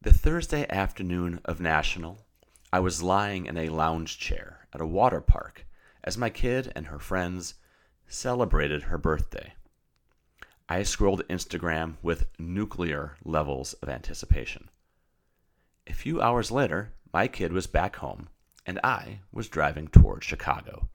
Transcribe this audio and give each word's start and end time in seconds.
The 0.00 0.12
Thursday 0.12 0.64
afternoon 0.70 1.40
of 1.44 1.58
National, 1.58 2.24
I 2.72 2.78
was 2.78 3.02
lying 3.02 3.46
in 3.46 3.56
a 3.56 3.68
lounge 3.68 4.16
chair 4.16 4.68
at 4.72 4.80
a 4.80 4.86
water 4.86 5.20
park 5.20 5.66
as 6.04 6.16
my 6.16 6.30
kid 6.30 6.72
and 6.76 6.86
her 6.86 7.00
friends 7.00 7.54
celebrated 8.06 8.84
her 8.84 8.96
birthday. 8.96 9.54
I 10.68 10.84
scrolled 10.84 11.26
Instagram 11.26 11.96
with 12.00 12.28
nuclear 12.38 13.16
levels 13.24 13.72
of 13.72 13.88
anticipation. 13.88 14.70
A 15.88 15.92
few 15.92 16.22
hours 16.22 16.52
later, 16.52 16.92
my 17.12 17.26
kid 17.26 17.52
was 17.52 17.66
back 17.66 17.96
home 17.96 18.28
and 18.64 18.78
I 18.84 19.22
was 19.32 19.48
driving 19.48 19.88
toward 19.88 20.22
Chicago. 20.22 20.88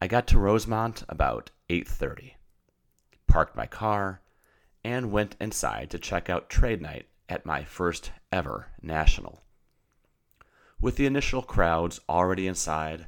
I 0.00 0.06
got 0.06 0.26
to 0.28 0.38
Rosemont 0.38 1.04
about 1.06 1.50
8:30. 1.68 2.32
Parked 3.26 3.54
my 3.54 3.66
car 3.66 4.22
and 4.82 5.12
went 5.12 5.36
inside 5.38 5.90
to 5.90 5.98
check 5.98 6.30
out 6.30 6.48
trade 6.48 6.80
night 6.80 7.08
at 7.28 7.46
my 7.46 7.64
first 7.64 8.12
ever 8.30 8.68
national. 8.80 9.42
With 10.80 10.96
the 10.96 11.06
initial 11.06 11.42
crowds 11.42 12.00
already 12.08 12.46
inside 12.46 13.06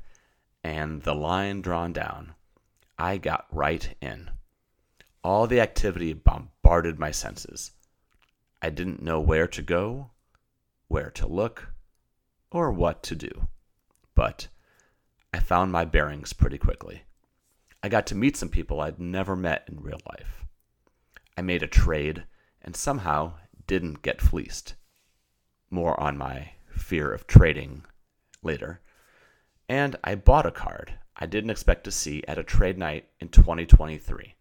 and 0.63 1.03
the 1.03 1.15
line 1.15 1.61
drawn 1.61 1.93
down, 1.93 2.35
I 2.99 3.19
got 3.19 3.47
right 3.51 3.97
in. 4.01 4.31
All 5.23 5.47
the 5.47 5.61
activity 5.61 6.13
bombarded 6.13 6.99
my 6.99 7.11
senses. 7.11 7.73
I 8.63 8.71
didn't 8.71 9.03
know 9.03 9.21
where 9.21 9.49
to 9.49 9.63
go, 9.63 10.11
where 10.89 11.11
to 11.11 11.27
look, 11.27 11.69
or 12.51 12.71
what 12.71 13.03
to 13.05 13.17
do. 13.17 13.49
But 14.15 14.49
I 15.33 15.41
found 15.41 15.73
my 15.73 15.85
bearings 15.85 16.33
pretty 16.33 16.59
quickly. 16.59 17.03
I 17.83 17.89
got 17.89 18.07
to 18.07 18.15
meet 18.15 18.37
some 18.37 18.49
people 18.49 18.81
I'd 18.81 19.01
never 19.01 19.35
met 19.35 19.69
in 19.69 19.81
real 19.81 20.01
life. 20.09 20.45
I 21.37 21.43
made 21.43 21.63
a 21.63 21.67
trade 21.67 22.25
and 22.63 22.77
somehow 22.77 23.35
didn't 23.67 24.03
get 24.03 24.21
fleeced. 24.21 24.75
More 25.71 25.99
on 26.01 26.19
my 26.19 26.53
fear 26.69 27.13
of 27.13 27.27
trading 27.27 27.85
later. 28.43 28.81
And 29.69 29.97
I 30.05 30.15
bought 30.15 30.47
a 30.47 30.51
card 30.51 30.99
I 31.17 31.27
didn't 31.27 31.51
expect 31.51 31.85
to 31.85 31.93
see 31.93 32.25
at 32.27 32.39
a 32.39 32.43
trade 32.43 32.77
night 32.77 33.09
in 33.21 33.29
2023. 33.29 34.35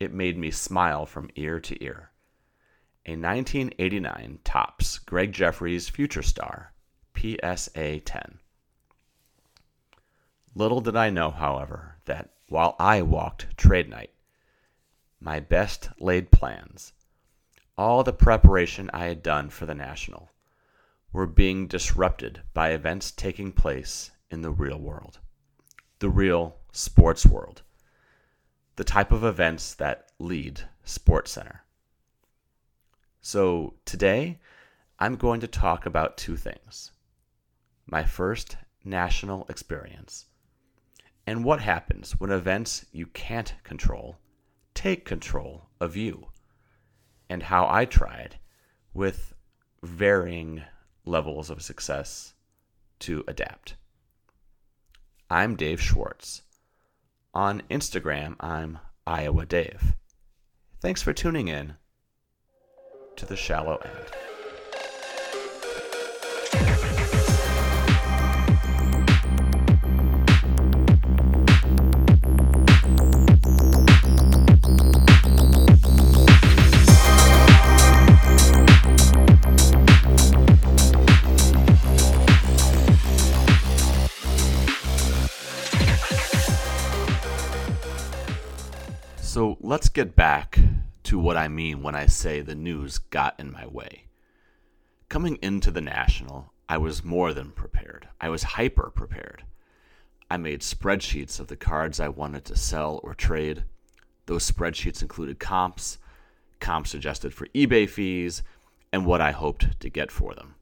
It 0.00 0.12
made 0.12 0.36
me 0.36 0.50
smile 0.50 1.06
from 1.06 1.30
ear 1.36 1.60
to 1.60 1.84
ear. 1.84 2.10
A 3.06 3.12
1989 3.12 4.40
Topps 4.42 4.98
Gregg 4.98 5.32
Jefferies 5.32 5.88
Future 5.88 6.22
Star 6.22 6.72
PSA 7.16 8.00
10. 8.00 8.38
Little 10.56 10.80
did 10.80 10.96
I 10.96 11.10
know, 11.10 11.30
however, 11.30 11.96
that 12.06 12.30
while 12.48 12.74
I 12.80 13.02
walked 13.02 13.56
trade 13.56 13.88
night, 13.88 14.10
my 15.20 15.38
best 15.38 15.90
laid 16.00 16.32
plans, 16.32 16.92
all 17.80 18.04
the 18.04 18.12
preparation 18.12 18.90
I 18.92 19.06
had 19.06 19.22
done 19.22 19.48
for 19.48 19.64
the 19.64 19.74
National, 19.74 20.28
were 21.14 21.26
being 21.26 21.66
disrupted 21.66 22.42
by 22.52 22.72
events 22.72 23.10
taking 23.10 23.52
place 23.52 24.10
in 24.30 24.42
the 24.42 24.50
real 24.50 24.78
world, 24.78 25.18
the 25.98 26.10
real 26.10 26.56
sports 26.72 27.24
world, 27.24 27.62
the 28.76 28.84
type 28.84 29.12
of 29.12 29.24
events 29.24 29.72
that 29.72 30.12
lead 30.18 30.60
SportsCenter. 30.84 31.60
So 33.22 33.72
today, 33.86 34.40
I'm 34.98 35.16
going 35.16 35.40
to 35.40 35.48
talk 35.48 35.86
about 35.86 36.18
two 36.18 36.36
things 36.36 36.92
my 37.86 38.04
first 38.04 38.58
national 38.84 39.46
experience, 39.48 40.26
and 41.26 41.46
what 41.46 41.62
happens 41.62 42.12
when 42.20 42.30
events 42.30 42.84
you 42.92 43.06
can't 43.06 43.54
control 43.64 44.18
take 44.74 45.06
control 45.06 45.70
of 45.80 45.96
you, 45.96 46.26
and 47.30 47.44
how 47.44 47.66
I 47.70 47.84
tried, 47.84 48.40
with 48.92 49.32
varying 49.82 50.64
levels 51.06 51.48
of 51.48 51.62
success, 51.62 52.34
to 52.98 53.24
adapt. 53.28 53.76
I'm 55.30 55.54
Dave 55.54 55.80
Schwartz. 55.80 56.42
On 57.32 57.62
Instagram, 57.70 58.34
I'm 58.40 58.80
Iowa 59.06 59.46
Dave. 59.46 59.94
Thanks 60.80 61.02
for 61.02 61.12
tuning 61.12 61.46
in 61.46 61.74
to 63.14 63.24
the 63.24 63.36
shallow 63.36 63.76
end. 63.76 64.29
Let's 89.70 89.88
get 89.88 90.16
back 90.16 90.58
to 91.04 91.16
what 91.16 91.36
I 91.36 91.46
mean 91.46 91.80
when 91.80 91.94
I 91.94 92.06
say 92.06 92.40
the 92.40 92.56
news 92.56 92.98
got 92.98 93.38
in 93.38 93.52
my 93.52 93.68
way. 93.68 94.06
Coming 95.08 95.38
into 95.42 95.70
the 95.70 95.80
National, 95.80 96.52
I 96.68 96.76
was 96.76 97.04
more 97.04 97.32
than 97.32 97.52
prepared. 97.52 98.08
I 98.20 98.30
was 98.30 98.42
hyper 98.42 98.90
prepared. 98.92 99.44
I 100.28 100.38
made 100.38 100.62
spreadsheets 100.62 101.38
of 101.38 101.46
the 101.46 101.54
cards 101.54 102.00
I 102.00 102.08
wanted 102.08 102.44
to 102.46 102.56
sell 102.56 102.98
or 103.04 103.14
trade. 103.14 103.62
Those 104.26 104.50
spreadsheets 104.50 105.02
included 105.02 105.38
comps, 105.38 105.98
comps 106.58 106.90
suggested 106.90 107.32
for 107.32 107.46
eBay 107.54 107.88
fees, 107.88 108.42
and 108.92 109.06
what 109.06 109.20
I 109.20 109.30
hoped 109.30 109.78
to 109.78 109.88
get 109.88 110.10
for 110.10 110.34
them. 110.34 110.56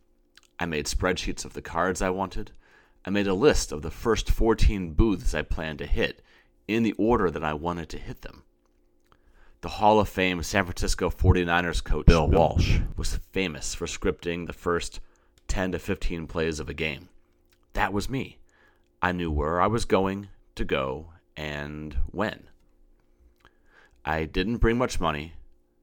I 0.60 0.66
made 0.66 0.84
spreadsheets 0.84 1.46
of 1.46 1.54
the 1.54 1.62
cards 1.62 2.02
I 2.02 2.10
wanted. 2.10 2.50
I 3.06 3.08
made 3.08 3.26
a 3.26 3.32
list 3.32 3.72
of 3.72 3.80
the 3.80 3.90
first 3.90 4.30
14 4.30 4.92
booths 4.92 5.32
I 5.32 5.40
planned 5.40 5.78
to 5.78 5.86
hit 5.86 6.20
in 6.66 6.82
the 6.82 6.94
order 6.98 7.30
that 7.30 7.42
I 7.42 7.54
wanted 7.54 7.88
to 7.88 7.98
hit 7.98 8.20
them 8.20 8.42
the 9.60 9.68
Hall 9.68 9.98
of 9.98 10.08
Fame 10.08 10.40
San 10.44 10.64
Francisco 10.64 11.10
49ers 11.10 11.82
coach 11.82 12.06
Bill 12.06 12.28
Walsh 12.28 12.78
was 12.96 13.18
famous 13.32 13.74
for 13.74 13.86
scripting 13.86 14.46
the 14.46 14.52
first 14.52 15.00
10 15.48 15.72
to 15.72 15.80
15 15.80 16.28
plays 16.28 16.60
of 16.60 16.68
a 16.68 16.74
game. 16.74 17.08
That 17.72 17.92
was 17.92 18.08
me. 18.08 18.38
I 19.02 19.10
knew 19.10 19.32
where 19.32 19.60
I 19.60 19.66
was 19.66 19.84
going 19.84 20.28
to 20.54 20.64
go 20.64 21.12
and 21.36 21.96
when. 22.12 22.44
I 24.04 24.26
didn't 24.26 24.58
bring 24.58 24.78
much 24.78 25.00
money, 25.00 25.32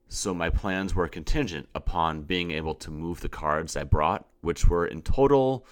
so 0.07 0.33
my 0.33 0.49
plans 0.49 0.95
were 0.95 1.09
contingent 1.09 1.67
upon 1.75 2.21
being 2.21 2.51
able 2.51 2.75
to 2.75 2.91
move 2.91 3.19
the 3.19 3.29
cards 3.29 3.75
I 3.75 3.83
brought, 3.83 4.25
which 4.39 4.69
were 4.69 4.85
in 4.85 5.01
total 5.01 5.65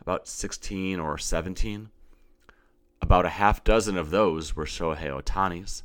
about 0.00 0.28
16 0.28 1.00
or 1.00 1.18
17. 1.18 1.90
About 3.02 3.26
a 3.26 3.30
half 3.30 3.64
dozen 3.64 3.96
of 3.96 4.10
those 4.10 4.54
were 4.54 4.66
Shohei 4.66 5.20
Ohtani's 5.20 5.82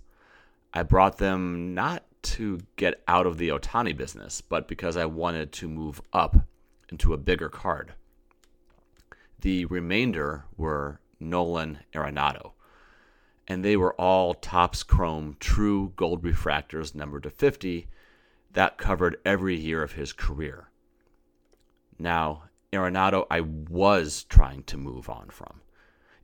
I 0.75 0.84
brought 0.84 1.19
them 1.19 1.74
not 1.74 2.03
to 2.24 2.59
get 2.75 3.02
out 3.08 3.25
of 3.25 3.38
the 3.38 3.47
Otani 3.47 3.96
business, 3.96 4.41
but 4.41 4.68
because 4.68 4.97
I 4.97 5.06
wanted 5.06 5.53
to 5.53 5.69
move 5.69 6.02
up 6.12 6.36
into 6.90 7.13
a 7.13 7.18
bigger 7.18 7.47
card. 7.47 7.94
The 9.40 9.63
remainder 9.66 10.44
were 10.58 11.00
Nolan 11.18 11.80
Arenado, 11.94 12.52
and 13.47 13.63
they 13.63 13.78
were 13.78 13.94
all 13.94 14.34
Topps 14.34 14.84
Chrome 14.84 15.38
True 15.40 15.94
Gold 15.96 16.24
Refractors 16.24 16.94
numbered 16.94 17.24
to 17.24 17.30
50 17.30 17.88
that 18.52 18.78
covered 18.78 19.16
every 19.24 19.56
year 19.56 19.81
of 19.81 19.94
his 19.94 20.12
career. 20.12 20.69
Now, 21.97 22.44
Arenado, 22.74 23.28
I 23.31 23.40
was 23.40 24.25
trying 24.25 24.63
to 24.63 24.78
move 24.78 25.09
on 25.09 25.30
from. 25.30 25.62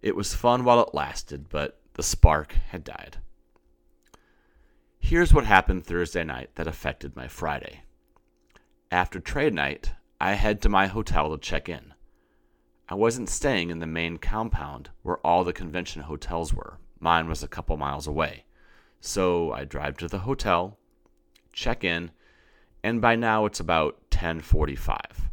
It 0.01 0.17
was 0.17 0.33
fun 0.33 0.65
while 0.65 0.81
it 0.81 0.93
lasted, 0.93 1.47
but 1.47 1.79
the 1.93 2.03
spark 2.03 2.53
had 2.71 2.83
died. 2.83 3.17
Here's 5.03 5.33
what 5.33 5.45
happened 5.45 5.85
Thursday 5.85 6.23
night 6.23 6.51
that 6.55 6.67
affected 6.67 7.17
my 7.17 7.27
Friday. 7.27 7.81
After 8.89 9.19
trade 9.19 9.53
night, 9.53 9.91
I 10.21 10.33
head 10.33 10.61
to 10.61 10.69
my 10.69 10.87
hotel 10.87 11.31
to 11.31 11.37
check 11.37 11.67
in. 11.67 11.93
I 12.87 12.95
wasn't 12.95 13.27
staying 13.27 13.71
in 13.71 13.79
the 13.79 13.87
main 13.87 14.17
compound 14.17 14.91
where 15.01 15.17
all 15.17 15.43
the 15.43 15.51
convention 15.51 16.03
hotels 16.03 16.53
were. 16.53 16.77
Mine 16.99 17.27
was 17.27 17.43
a 17.43 17.49
couple 17.49 17.75
miles 17.75 18.07
away. 18.07 18.45
So 19.01 19.51
I 19.51 19.65
drive 19.65 19.97
to 19.97 20.07
the 20.07 20.19
hotel, 20.19 20.77
check 21.51 21.83
in, 21.83 22.11
and 22.81 23.01
by 23.01 23.17
now 23.17 23.45
it's 23.45 23.59
about 23.59 23.97
10:45. 24.11 25.29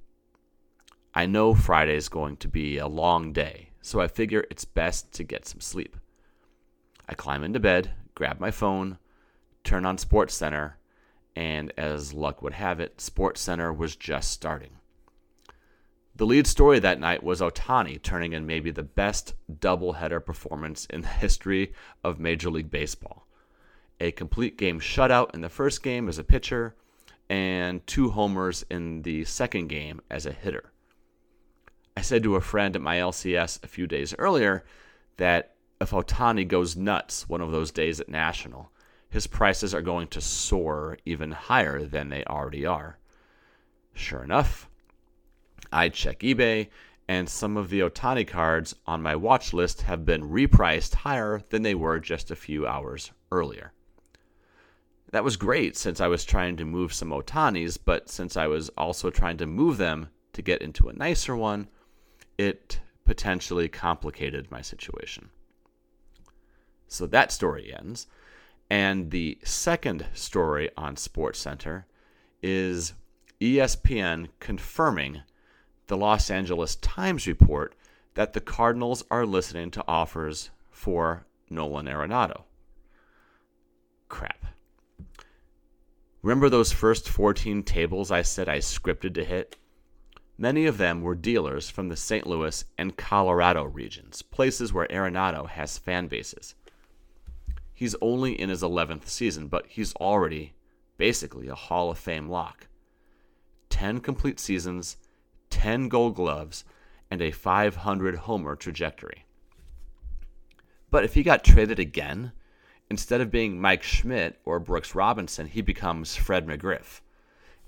I 1.14 1.26
know 1.26 1.54
Friday's 1.54 2.08
going 2.08 2.36
to 2.38 2.48
be 2.48 2.78
a 2.78 2.88
long 2.88 3.32
day, 3.32 3.70
so 3.80 4.00
I 4.00 4.08
figure 4.08 4.44
it's 4.50 4.64
best 4.64 5.12
to 5.12 5.24
get 5.24 5.46
some 5.46 5.60
sleep. 5.60 5.96
I 7.08 7.14
climb 7.14 7.44
into 7.44 7.60
bed, 7.60 7.92
grab 8.14 8.40
my 8.40 8.50
phone, 8.50 8.98
turn 9.68 9.84
on 9.84 9.98
SportsCenter, 9.98 10.72
and 11.36 11.72
as 11.76 12.14
luck 12.14 12.40
would 12.40 12.54
have 12.54 12.80
it, 12.80 12.96
SportsCenter 12.96 13.76
was 13.76 13.94
just 13.94 14.30
starting. 14.30 14.70
The 16.16 16.24
lead 16.24 16.46
story 16.46 16.78
that 16.78 16.98
night 16.98 17.22
was 17.22 17.42
Otani 17.42 18.02
turning 18.02 18.32
in 18.32 18.46
maybe 18.46 18.70
the 18.70 18.82
best 18.82 19.34
doubleheader 19.52 20.24
performance 20.24 20.86
in 20.86 21.02
the 21.02 21.08
history 21.08 21.74
of 22.02 22.18
Major 22.18 22.48
League 22.48 22.70
Baseball. 22.70 23.26
A 24.00 24.10
complete 24.10 24.56
game 24.56 24.80
shutout 24.80 25.34
in 25.34 25.42
the 25.42 25.50
first 25.50 25.82
game 25.82 26.08
as 26.08 26.18
a 26.18 26.24
pitcher, 26.24 26.74
and 27.28 27.86
two 27.86 28.08
homers 28.08 28.64
in 28.70 29.02
the 29.02 29.26
second 29.26 29.68
game 29.68 30.00
as 30.10 30.24
a 30.24 30.32
hitter. 30.32 30.72
I 31.94 32.00
said 32.00 32.22
to 32.22 32.36
a 32.36 32.40
friend 32.40 32.74
at 32.74 32.80
my 32.80 32.96
LCS 32.96 33.62
a 33.62 33.68
few 33.68 33.86
days 33.86 34.14
earlier 34.18 34.64
that 35.18 35.56
if 35.78 35.90
Otani 35.90 36.48
goes 36.48 36.74
nuts 36.74 37.28
one 37.28 37.42
of 37.42 37.52
those 37.52 37.70
days 37.70 38.00
at 38.00 38.08
National, 38.08 38.72
his 39.10 39.26
prices 39.26 39.74
are 39.74 39.82
going 39.82 40.08
to 40.08 40.20
soar 40.20 40.98
even 41.04 41.32
higher 41.32 41.84
than 41.84 42.08
they 42.08 42.24
already 42.24 42.66
are. 42.66 42.98
Sure 43.94 44.22
enough, 44.22 44.68
I 45.72 45.88
check 45.88 46.20
eBay, 46.20 46.68
and 47.08 47.28
some 47.28 47.56
of 47.56 47.70
the 47.70 47.80
Otani 47.80 48.26
cards 48.26 48.74
on 48.86 49.02
my 49.02 49.16
watch 49.16 49.52
list 49.52 49.82
have 49.82 50.04
been 50.04 50.28
repriced 50.28 50.94
higher 50.94 51.42
than 51.48 51.62
they 51.62 51.74
were 51.74 51.98
just 51.98 52.30
a 52.30 52.36
few 52.36 52.66
hours 52.66 53.10
earlier. 53.32 53.72
That 55.10 55.24
was 55.24 55.38
great 55.38 55.74
since 55.76 56.00
I 56.00 56.08
was 56.08 56.24
trying 56.24 56.56
to 56.58 56.66
move 56.66 56.92
some 56.92 57.10
Ohtanis, 57.10 57.78
but 57.82 58.10
since 58.10 58.36
I 58.36 58.46
was 58.46 58.68
also 58.70 59.08
trying 59.08 59.38
to 59.38 59.46
move 59.46 59.78
them 59.78 60.10
to 60.34 60.42
get 60.42 60.60
into 60.60 60.88
a 60.88 60.92
nicer 60.92 61.34
one, 61.34 61.68
it 62.36 62.80
potentially 63.06 63.68
complicated 63.68 64.50
my 64.50 64.60
situation. 64.60 65.30
So 66.88 67.06
that 67.06 67.32
story 67.32 67.74
ends. 67.74 68.06
And 68.70 69.10
the 69.10 69.38
second 69.44 70.06
story 70.12 70.70
on 70.76 70.96
SportsCenter 70.96 71.84
is 72.42 72.92
ESPN 73.40 74.28
confirming 74.40 75.22
the 75.86 75.96
Los 75.96 76.30
Angeles 76.30 76.76
Times 76.76 77.26
report 77.26 77.74
that 78.14 78.32
the 78.32 78.40
Cardinals 78.40 79.04
are 79.10 79.24
listening 79.24 79.70
to 79.70 79.84
offers 79.88 80.50
for 80.70 81.24
Nolan 81.48 81.86
Arenado. 81.86 82.42
Crap. 84.08 84.44
Remember 86.20 86.48
those 86.48 86.72
first 86.72 87.08
14 87.08 87.62
tables 87.62 88.10
I 88.10 88.22
said 88.22 88.48
I 88.48 88.58
scripted 88.58 89.14
to 89.14 89.24
hit? 89.24 89.56
Many 90.36 90.66
of 90.66 90.78
them 90.78 91.02
were 91.02 91.14
dealers 91.14 91.70
from 91.70 91.88
the 91.88 91.96
St. 91.96 92.26
Louis 92.26 92.64
and 92.76 92.96
Colorado 92.96 93.64
regions, 93.64 94.22
places 94.22 94.72
where 94.72 94.86
Arenado 94.88 95.48
has 95.48 95.78
fan 95.78 96.06
bases. 96.06 96.54
He's 97.78 97.94
only 98.02 98.32
in 98.32 98.48
his 98.48 98.64
11th 98.64 99.06
season, 99.06 99.46
but 99.46 99.66
he's 99.68 99.94
already 99.94 100.52
basically 100.96 101.46
a 101.46 101.54
Hall 101.54 101.92
of 101.92 101.96
Fame 101.96 102.28
lock. 102.28 102.66
10 103.70 104.00
complete 104.00 104.40
seasons, 104.40 104.96
10 105.50 105.88
gold 105.88 106.16
gloves, 106.16 106.64
and 107.08 107.22
a 107.22 107.30
500 107.30 108.16
homer 108.16 108.56
trajectory. 108.56 109.26
But 110.90 111.04
if 111.04 111.14
he 111.14 111.22
got 111.22 111.44
traded 111.44 111.78
again, 111.78 112.32
instead 112.90 113.20
of 113.20 113.30
being 113.30 113.60
Mike 113.60 113.84
Schmidt 113.84 114.40
or 114.44 114.58
Brooks 114.58 114.96
Robinson, 114.96 115.46
he 115.46 115.62
becomes 115.62 116.16
Fred 116.16 116.48
McGriff, 116.48 117.00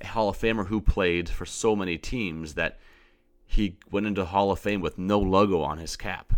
a 0.00 0.08
Hall 0.08 0.30
of 0.30 0.36
Famer 0.36 0.66
who 0.66 0.80
played 0.80 1.28
for 1.28 1.46
so 1.46 1.76
many 1.76 1.96
teams 1.96 2.54
that 2.54 2.80
he 3.46 3.78
went 3.92 4.08
into 4.08 4.24
Hall 4.24 4.50
of 4.50 4.58
Fame 4.58 4.80
with 4.80 4.98
no 4.98 5.20
logo 5.20 5.60
on 5.60 5.78
his 5.78 5.94
cap. 5.94 6.32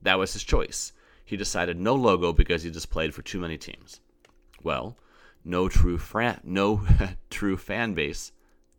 That 0.00 0.18
was 0.18 0.32
his 0.32 0.42
choice. 0.42 0.94
He 1.30 1.36
decided 1.36 1.78
no 1.78 1.94
logo 1.94 2.32
because 2.32 2.64
he 2.64 2.72
just 2.72 2.90
played 2.90 3.14
for 3.14 3.22
too 3.22 3.38
many 3.38 3.56
teams. 3.56 4.00
Well, 4.64 4.96
no 5.44 5.68
true 5.68 5.96
fran- 5.96 6.40
no 6.42 6.84
true 7.30 7.56
fan 7.56 7.94
base, 7.94 8.32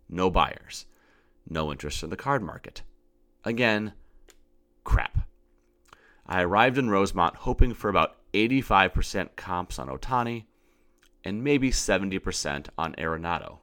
no 0.09 0.30
buyers, 0.30 0.86
no 1.50 1.71
interest 1.71 2.03
in 2.03 2.09
the 2.09 2.18
card 2.18 2.44
market. 2.44 2.81
Again, 3.45 3.94
crap. 4.83 5.30
I 6.25 6.42
arrived 6.42 6.77
in 6.77 6.89
Rosemont 6.89 7.38
hoping 7.38 7.74
for 7.74 7.88
about 7.88 8.18
85% 8.33 9.38
comps 9.38 9.80
on 9.80 9.88
Otani 9.88 10.44
and 11.24 11.45
maybe 11.45 11.71
70% 11.71 12.68
on 12.77 12.95
Arenado. 12.95 13.59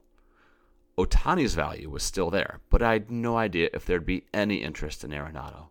Otani's 0.97 1.53
value 1.53 1.91
was 1.91 2.01
still 2.01 2.31
there, 2.31 2.59
but 2.71 2.81
I 2.81 2.93
had 2.93 3.11
no 3.11 3.37
idea 3.37 3.69
if 3.71 3.85
there'd 3.85 4.03
be 4.03 4.25
any 4.33 4.63
interest 4.63 5.03
in 5.03 5.11
Arenado. 5.11 5.67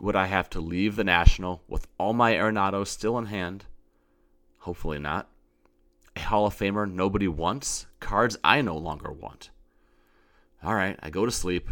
Would 0.00 0.16
I 0.16 0.26
have 0.26 0.50
to 0.50 0.60
leave 0.60 0.96
the 0.96 1.04
National 1.04 1.62
with 1.68 1.88
all 1.98 2.12
my 2.12 2.34
Arenado 2.34 2.86
still 2.86 3.16
in 3.18 3.26
hand? 3.26 3.64
Hopefully 4.58 4.98
not. 4.98 5.28
A 6.16 6.20
Hall 6.20 6.46
of 6.46 6.54
Famer 6.54 6.90
nobody 6.90 7.28
wants? 7.28 7.86
Cards 8.00 8.36
I 8.44 8.60
no 8.60 8.76
longer 8.76 9.10
want. 9.10 9.50
All 10.62 10.74
right, 10.74 10.98
I 11.02 11.10
go 11.10 11.24
to 11.24 11.30
sleep, 11.30 11.70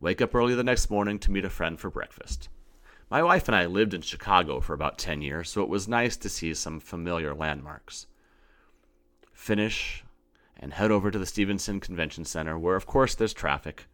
wake 0.00 0.20
up 0.20 0.34
early 0.34 0.54
the 0.54 0.62
next 0.64 0.90
morning 0.90 1.18
to 1.20 1.30
meet 1.30 1.44
a 1.44 1.50
friend 1.50 1.78
for 1.78 1.90
breakfast. 1.90 2.48
My 3.10 3.22
wife 3.22 3.48
and 3.48 3.56
I 3.56 3.66
lived 3.66 3.94
in 3.94 4.02
Chicago 4.02 4.60
for 4.60 4.74
about 4.74 4.98
10 4.98 5.22
years, 5.22 5.50
so 5.50 5.62
it 5.62 5.68
was 5.68 5.86
nice 5.86 6.16
to 6.18 6.28
see 6.28 6.54
some 6.54 6.80
familiar 6.80 7.34
landmarks. 7.34 8.06
Finish 9.32 10.04
and 10.56 10.72
head 10.72 10.90
over 10.90 11.10
to 11.10 11.18
the 11.18 11.26
Stevenson 11.26 11.80
Convention 11.80 12.24
Center, 12.24 12.58
where, 12.58 12.76
of 12.76 12.86
course, 12.86 13.14
there's 13.14 13.34
traffic. 13.34 13.86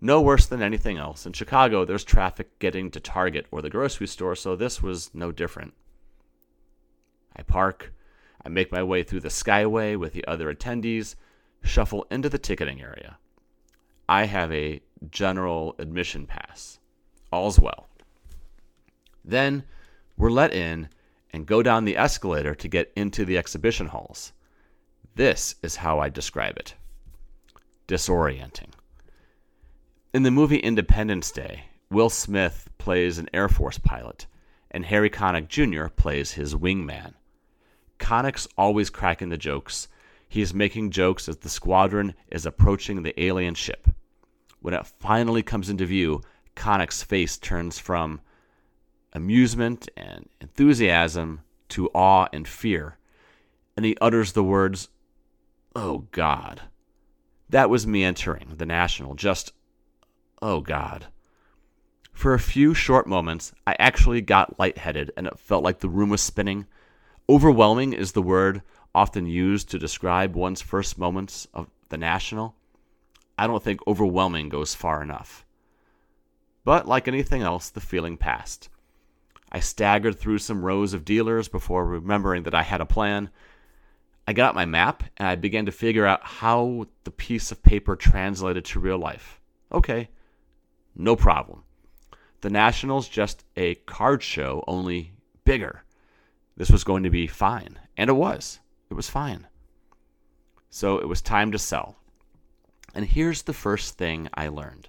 No 0.00 0.20
worse 0.20 0.46
than 0.46 0.62
anything 0.62 0.96
else. 0.96 1.26
In 1.26 1.32
Chicago, 1.32 1.84
there's 1.84 2.04
traffic 2.04 2.58
getting 2.58 2.90
to 2.92 3.00
Target 3.00 3.46
or 3.50 3.62
the 3.62 3.70
grocery 3.70 4.06
store, 4.06 4.36
so 4.36 4.54
this 4.54 4.82
was 4.82 5.10
no 5.12 5.32
different. 5.32 5.74
I 7.34 7.42
park, 7.42 7.92
I 8.44 8.48
make 8.48 8.70
my 8.70 8.82
way 8.82 9.02
through 9.02 9.20
the 9.20 9.28
Skyway 9.28 9.96
with 9.96 10.12
the 10.12 10.26
other 10.26 10.54
attendees, 10.54 11.16
shuffle 11.62 12.06
into 12.10 12.28
the 12.28 12.38
ticketing 12.38 12.80
area. 12.80 13.18
I 14.08 14.24
have 14.24 14.52
a 14.52 14.80
general 15.10 15.74
admission 15.78 16.26
pass. 16.26 16.78
All's 17.32 17.58
well. 17.58 17.88
Then 19.24 19.64
we're 20.16 20.30
let 20.30 20.54
in 20.54 20.88
and 21.32 21.46
go 21.46 21.62
down 21.62 21.84
the 21.84 21.96
escalator 21.96 22.54
to 22.54 22.68
get 22.68 22.92
into 22.96 23.24
the 23.24 23.36
exhibition 23.36 23.88
halls. 23.88 24.32
This 25.14 25.56
is 25.62 25.76
how 25.76 25.98
I 25.98 26.08
describe 26.08 26.56
it 26.56 26.74
disorienting. 27.86 28.70
In 30.14 30.22
the 30.22 30.30
movie 30.30 30.56
Independence 30.56 31.30
Day, 31.30 31.64
Will 31.90 32.08
Smith 32.08 32.70
plays 32.78 33.18
an 33.18 33.28
Air 33.34 33.46
Force 33.46 33.76
pilot, 33.76 34.26
and 34.70 34.86
Harry 34.86 35.10
Connick 35.10 35.48
Jr. 35.48 35.88
plays 35.88 36.32
his 36.32 36.54
wingman. 36.54 37.12
Connick's 37.98 38.48
always 38.56 38.88
cracking 38.88 39.28
the 39.28 39.36
jokes. 39.36 39.86
He 40.26 40.40
is 40.40 40.54
making 40.54 40.92
jokes 40.92 41.28
as 41.28 41.36
the 41.36 41.50
squadron 41.50 42.14
is 42.30 42.46
approaching 42.46 43.02
the 43.02 43.22
alien 43.22 43.54
ship. 43.54 43.86
When 44.60 44.72
it 44.72 44.86
finally 44.86 45.42
comes 45.42 45.68
into 45.68 45.84
view, 45.84 46.22
Connick's 46.56 47.02
face 47.02 47.36
turns 47.36 47.78
from 47.78 48.22
amusement 49.12 49.90
and 49.94 50.26
enthusiasm 50.40 51.42
to 51.68 51.88
awe 51.88 52.28
and 52.32 52.48
fear, 52.48 52.96
and 53.76 53.84
he 53.84 53.94
utters 54.00 54.32
the 54.32 54.42
words, 54.42 54.88
Oh 55.76 56.06
God. 56.12 56.62
That 57.50 57.68
was 57.68 57.86
me 57.86 58.04
entering 58.04 58.54
the 58.56 58.66
National, 58.66 59.14
just, 59.14 59.52
oh 60.40 60.60
God. 60.60 61.06
For 62.12 62.34
a 62.34 62.40
few 62.40 62.74
short 62.74 63.06
moments, 63.06 63.52
I 63.66 63.76
actually 63.78 64.20
got 64.20 64.58
lightheaded 64.58 65.12
and 65.16 65.26
it 65.26 65.38
felt 65.38 65.62
like 65.62 65.78
the 65.78 65.88
room 65.88 66.10
was 66.10 66.20
spinning. 66.20 66.66
Overwhelming 67.28 67.92
is 67.92 68.12
the 68.12 68.22
word 68.22 68.62
often 68.94 69.26
used 69.26 69.70
to 69.70 69.78
describe 69.78 70.34
one's 70.34 70.60
first 70.60 70.98
moments 70.98 71.46
of 71.54 71.68
the 71.90 71.96
National. 71.96 72.56
I 73.38 73.46
don't 73.46 73.62
think 73.62 73.86
overwhelming 73.86 74.48
goes 74.48 74.74
far 74.74 75.00
enough. 75.00 75.46
But 76.64 76.88
like 76.88 77.06
anything 77.06 77.42
else, 77.42 77.70
the 77.70 77.80
feeling 77.80 78.16
passed. 78.16 78.68
I 79.50 79.60
staggered 79.60 80.18
through 80.18 80.38
some 80.38 80.64
rows 80.64 80.92
of 80.92 81.04
dealers 81.04 81.48
before 81.48 81.86
remembering 81.86 82.42
that 82.42 82.54
I 82.54 82.62
had 82.62 82.80
a 82.80 82.86
plan. 82.86 83.30
I 84.26 84.32
got 84.32 84.54
my 84.54 84.66
map 84.66 85.04
and 85.16 85.28
I 85.28 85.36
began 85.36 85.66
to 85.66 85.72
figure 85.72 86.04
out 86.04 86.22
how 86.22 86.86
the 87.04 87.10
piece 87.10 87.52
of 87.52 87.62
paper 87.62 87.96
translated 87.96 88.64
to 88.66 88.80
real 88.80 88.98
life. 88.98 89.40
Okay, 89.72 90.08
no 90.98 91.16
problem. 91.16 91.62
The 92.40 92.50
Nationals 92.50 93.08
just 93.08 93.44
a 93.56 93.76
card 93.76 94.22
show, 94.22 94.62
only 94.66 95.12
bigger. 95.44 95.84
This 96.56 96.70
was 96.70 96.84
going 96.84 97.04
to 97.04 97.10
be 97.10 97.26
fine, 97.26 97.78
and 97.96 98.10
it 98.10 98.14
was. 98.14 98.60
It 98.90 98.94
was 98.94 99.08
fine. 99.08 99.46
So 100.70 100.98
it 100.98 101.08
was 101.08 101.22
time 101.22 101.52
to 101.52 101.58
sell. 101.58 101.96
And 102.94 103.06
here's 103.06 103.42
the 103.42 103.52
first 103.52 103.96
thing 103.96 104.28
I 104.34 104.48
learned. 104.48 104.88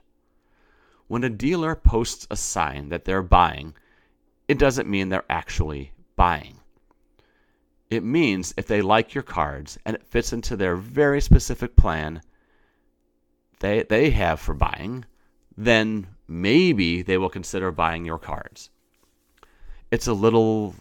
When 1.08 1.24
a 1.24 1.30
dealer 1.30 1.75
posts 1.75 2.28
a 2.30 2.36
sign 2.36 2.89
that 2.89 3.06
they're 3.06 3.22
buying, 3.22 3.75
it 4.48 4.60
doesn't 4.60 4.89
mean 4.89 5.10
they're 5.10 5.24
actually 5.30 5.92
buying. 6.16 6.60
It 7.89 8.04
means 8.04 8.54
if 8.58 8.68
they 8.68 8.82
like 8.82 9.13
your 9.13 9.24
cards 9.24 9.80
and 9.86 9.96
it 9.96 10.06
fits 10.06 10.34
into 10.34 10.56
their 10.56 10.75
very 10.75 11.22
specific 11.22 11.75
plan 11.75 12.22
they, 13.60 13.84
they 13.84 14.10
have 14.12 14.39
for 14.39 14.54
buying, 14.54 15.06
then 15.60 16.08
maybe 16.25 17.01
they 17.01 17.18
will 17.18 17.30
consider 17.30 17.70
buying 17.70 18.06
your 18.06 18.18
cards. 18.18 18.70
It's 19.92 20.08
a 20.08 20.13
little 20.13 20.74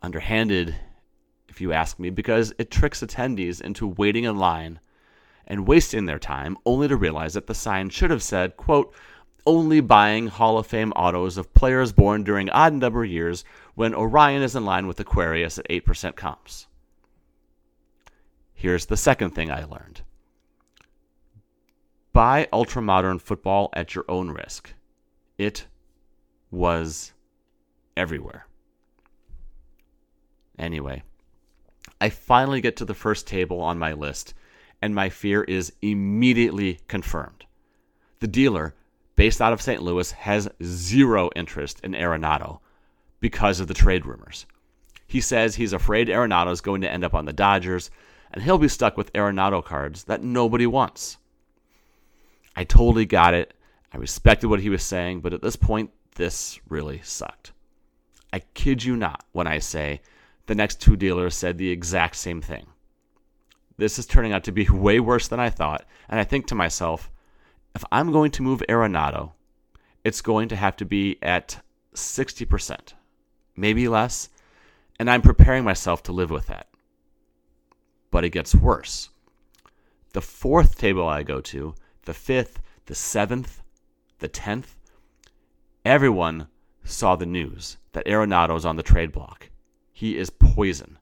underhanded, 0.00 0.74
if 1.46 1.60
you 1.60 1.72
ask 1.72 1.98
me, 1.98 2.08
because 2.08 2.54
it 2.56 2.70
tricks 2.70 3.02
attendees 3.02 3.60
into 3.60 3.86
waiting 3.86 4.24
in 4.24 4.38
line 4.38 4.80
and 5.46 5.68
wasting 5.68 6.06
their 6.06 6.18
time 6.18 6.56
only 6.64 6.88
to 6.88 6.96
realize 6.96 7.34
that 7.34 7.46
the 7.46 7.54
sign 7.54 7.90
should 7.90 8.10
have 8.10 8.22
said, 8.22 8.56
quote, 8.56 8.94
only 9.46 9.82
buying 9.82 10.28
Hall 10.28 10.56
of 10.56 10.66
Fame 10.66 10.92
autos 10.92 11.36
of 11.36 11.52
players 11.52 11.92
born 11.92 12.24
during 12.24 12.48
odd 12.48 12.72
number 12.72 13.04
years 13.04 13.44
when 13.74 13.94
Orion 13.94 14.40
is 14.40 14.56
in 14.56 14.64
line 14.64 14.86
with 14.86 14.98
Aquarius 14.98 15.58
at 15.58 15.68
8% 15.68 16.16
comps. 16.16 16.66
Here's 18.54 18.86
the 18.86 18.96
second 18.96 19.32
thing 19.32 19.50
I 19.50 19.64
learned 19.64 20.00
Buy 22.14 22.46
ultramodern 22.52 23.20
football 23.20 23.70
at 23.72 23.96
your 23.96 24.04
own 24.08 24.30
risk. 24.30 24.72
It 25.36 25.66
was 26.52 27.12
everywhere. 27.96 28.46
Anyway, 30.56 31.02
I 32.00 32.10
finally 32.10 32.60
get 32.60 32.76
to 32.76 32.84
the 32.84 32.94
first 32.94 33.26
table 33.26 33.60
on 33.60 33.80
my 33.80 33.94
list, 33.94 34.32
and 34.80 34.94
my 34.94 35.08
fear 35.08 35.42
is 35.42 35.72
immediately 35.82 36.78
confirmed. 36.86 37.46
The 38.20 38.28
dealer, 38.28 38.76
based 39.16 39.40
out 39.40 39.52
of 39.52 39.60
St. 39.60 39.82
Louis, 39.82 40.12
has 40.12 40.48
zero 40.62 41.30
interest 41.34 41.80
in 41.82 41.94
Arenado 41.94 42.60
because 43.18 43.58
of 43.58 43.66
the 43.66 43.74
trade 43.74 44.06
rumors. 44.06 44.46
He 45.08 45.20
says 45.20 45.56
he's 45.56 45.72
afraid 45.72 46.06
Arenado 46.06 46.52
is 46.52 46.60
going 46.60 46.82
to 46.82 46.92
end 46.92 47.02
up 47.02 47.14
on 47.14 47.24
the 47.24 47.32
Dodgers, 47.32 47.90
and 48.32 48.40
he'll 48.40 48.56
be 48.56 48.68
stuck 48.68 48.96
with 48.96 49.12
Arenado 49.14 49.64
cards 49.64 50.04
that 50.04 50.22
nobody 50.22 50.68
wants. 50.68 51.18
I 52.56 52.64
totally 52.64 53.06
got 53.06 53.34
it. 53.34 53.54
I 53.92 53.96
respected 53.96 54.48
what 54.48 54.60
he 54.60 54.70
was 54.70 54.82
saying, 54.82 55.20
but 55.20 55.32
at 55.32 55.42
this 55.42 55.56
point, 55.56 55.90
this 56.16 56.58
really 56.68 57.00
sucked. 57.02 57.52
I 58.32 58.40
kid 58.54 58.82
you 58.82 58.96
not 58.96 59.24
when 59.32 59.46
I 59.46 59.58
say 59.58 60.00
the 60.46 60.54
next 60.54 60.80
two 60.80 60.96
dealers 60.96 61.36
said 61.36 61.56
the 61.56 61.70
exact 61.70 62.16
same 62.16 62.40
thing. 62.40 62.66
This 63.76 63.98
is 63.98 64.06
turning 64.06 64.32
out 64.32 64.44
to 64.44 64.52
be 64.52 64.68
way 64.70 65.00
worse 65.00 65.28
than 65.28 65.40
I 65.40 65.50
thought, 65.50 65.84
and 66.08 66.20
I 66.20 66.24
think 66.24 66.46
to 66.46 66.54
myself, 66.54 67.10
if 67.74 67.84
I'm 67.90 68.12
going 68.12 68.30
to 68.32 68.42
move 68.42 68.62
Arenado, 68.68 69.32
it's 70.04 70.20
going 70.20 70.48
to 70.48 70.56
have 70.56 70.76
to 70.76 70.84
be 70.84 71.18
at 71.22 71.60
60%, 71.94 72.92
maybe 73.56 73.88
less, 73.88 74.28
and 74.98 75.10
I'm 75.10 75.22
preparing 75.22 75.64
myself 75.64 76.02
to 76.04 76.12
live 76.12 76.30
with 76.30 76.46
that. 76.46 76.68
But 78.10 78.24
it 78.24 78.30
gets 78.30 78.54
worse. 78.54 79.10
The 80.12 80.20
fourth 80.20 80.78
table 80.78 81.08
I 81.08 81.24
go 81.24 81.40
to, 81.40 81.74
the 82.04 82.14
fifth, 82.14 82.60
the 82.86 82.94
seventh, 82.94 83.62
the 84.18 84.28
tenth, 84.28 84.76
everyone 85.84 86.48
saw 86.84 87.16
the 87.16 87.26
news 87.26 87.78
that 87.92 88.06
Arenado's 88.06 88.64
on 88.64 88.76
the 88.76 88.82
trade 88.82 89.12
block. 89.12 89.50
He 89.92 90.18
is 90.18 90.30
poison. 90.30 90.98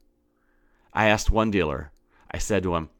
I 0.93 1.07
asked 1.07 1.31
one 1.31 1.51
dealer, 1.51 1.91
I 2.31 2.39
said 2.39 2.63
to 2.65 2.77
him, 2.77 2.91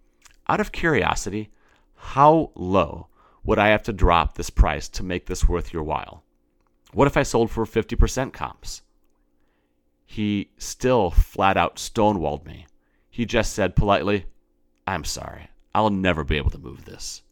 out 0.49 0.61
of 0.61 0.73
curiosity, 0.73 1.51
how 1.95 2.51
low 2.55 3.09
would 3.45 3.59
I 3.59 3.69
have 3.69 3.83
to 3.85 3.93
drop 3.93 4.35
this 4.35 4.51
price 4.51 4.89
to 4.91 5.03
make 5.03 5.27
this 5.27 5.49
worth 5.49 5.73
your 5.73 5.83
while? 5.83 6.25
What 6.93 7.07
if 7.07 7.17
I 7.17 7.23
sold 7.23 7.51
for 7.51 7.65
50% 7.65 8.33
comps? 8.33 8.83
He 10.05 10.51
still 10.59 11.11
flat 11.11 11.57
out 11.57 11.77
stonewalled 11.77 12.45
me. 12.45 12.67
He 13.09 13.25
just 13.25 13.53
said 13.53 13.77
politely, 13.77 14.27
I'm 14.87 15.05
sorry, 15.05 15.49
I'll 15.75 15.91
never 15.91 16.25
be 16.25 16.37
able 16.37 16.51
to 16.51 16.59
move 16.59 16.85
this. 16.85 17.23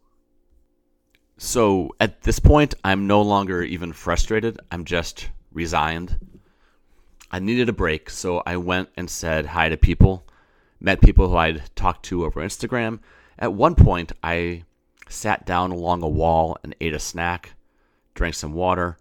So 1.43 1.97
at 1.99 2.21
this 2.21 2.39
point, 2.39 2.75
I'm 2.85 3.07
no 3.07 3.23
longer 3.23 3.63
even 3.63 3.95
frustrated. 3.95 4.61
I'm 4.71 4.85
just 4.85 5.31
resigned. 5.55 6.19
I 7.31 7.39
needed 7.39 7.71
a 7.71 7.73
break, 7.73 8.11
so 8.11 8.43
I 8.45 8.59
went 8.59 8.91
and 8.95 9.09
said 9.09 9.47
hi 9.47 9.71
to 9.71 9.79
people, 9.79 10.27
met 10.81 11.01
people 11.01 11.31
who 11.31 11.37
I'd 11.37 11.63
talked 11.75 12.05
to 12.05 12.27
over 12.27 12.43
Instagram. 12.43 12.99
At 13.39 13.55
one 13.55 13.75
point, 13.75 14.13
I 14.23 14.65
sat 15.09 15.47
down 15.47 15.73
along 15.73 16.03
a 16.03 16.09
wall 16.09 16.59
and 16.63 16.77
ate 16.79 16.93
a 16.93 16.99
snack, 16.99 17.55
drank 18.13 18.35
some 18.35 18.53
water. 18.53 18.99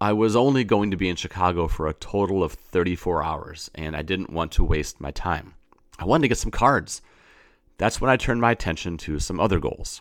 I 0.00 0.14
was 0.14 0.34
only 0.34 0.64
going 0.64 0.90
to 0.90 0.96
be 0.96 1.10
in 1.10 1.16
Chicago 1.16 1.68
for 1.68 1.86
a 1.86 1.92
total 1.92 2.42
of 2.42 2.54
34 2.54 3.22
hours, 3.22 3.70
and 3.74 3.94
I 3.94 4.00
didn't 4.00 4.32
want 4.32 4.52
to 4.52 4.64
waste 4.64 5.02
my 5.02 5.10
time. 5.10 5.52
I 5.98 6.06
wanted 6.06 6.22
to 6.22 6.28
get 6.28 6.38
some 6.38 6.50
cards. 6.50 7.02
That's 7.76 8.00
when 8.00 8.10
I 8.10 8.16
turned 8.16 8.40
my 8.40 8.52
attention 8.52 8.96
to 8.96 9.18
some 9.18 9.38
other 9.38 9.60
goals. 9.60 10.00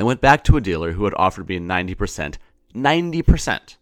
I 0.00 0.02
went 0.02 0.22
back 0.22 0.44
to 0.44 0.56
a 0.56 0.62
dealer 0.62 0.92
who 0.92 1.04
had 1.04 1.12
offered 1.18 1.46
me 1.46 1.58
90%, 1.58 2.38
90%, 2.74 3.76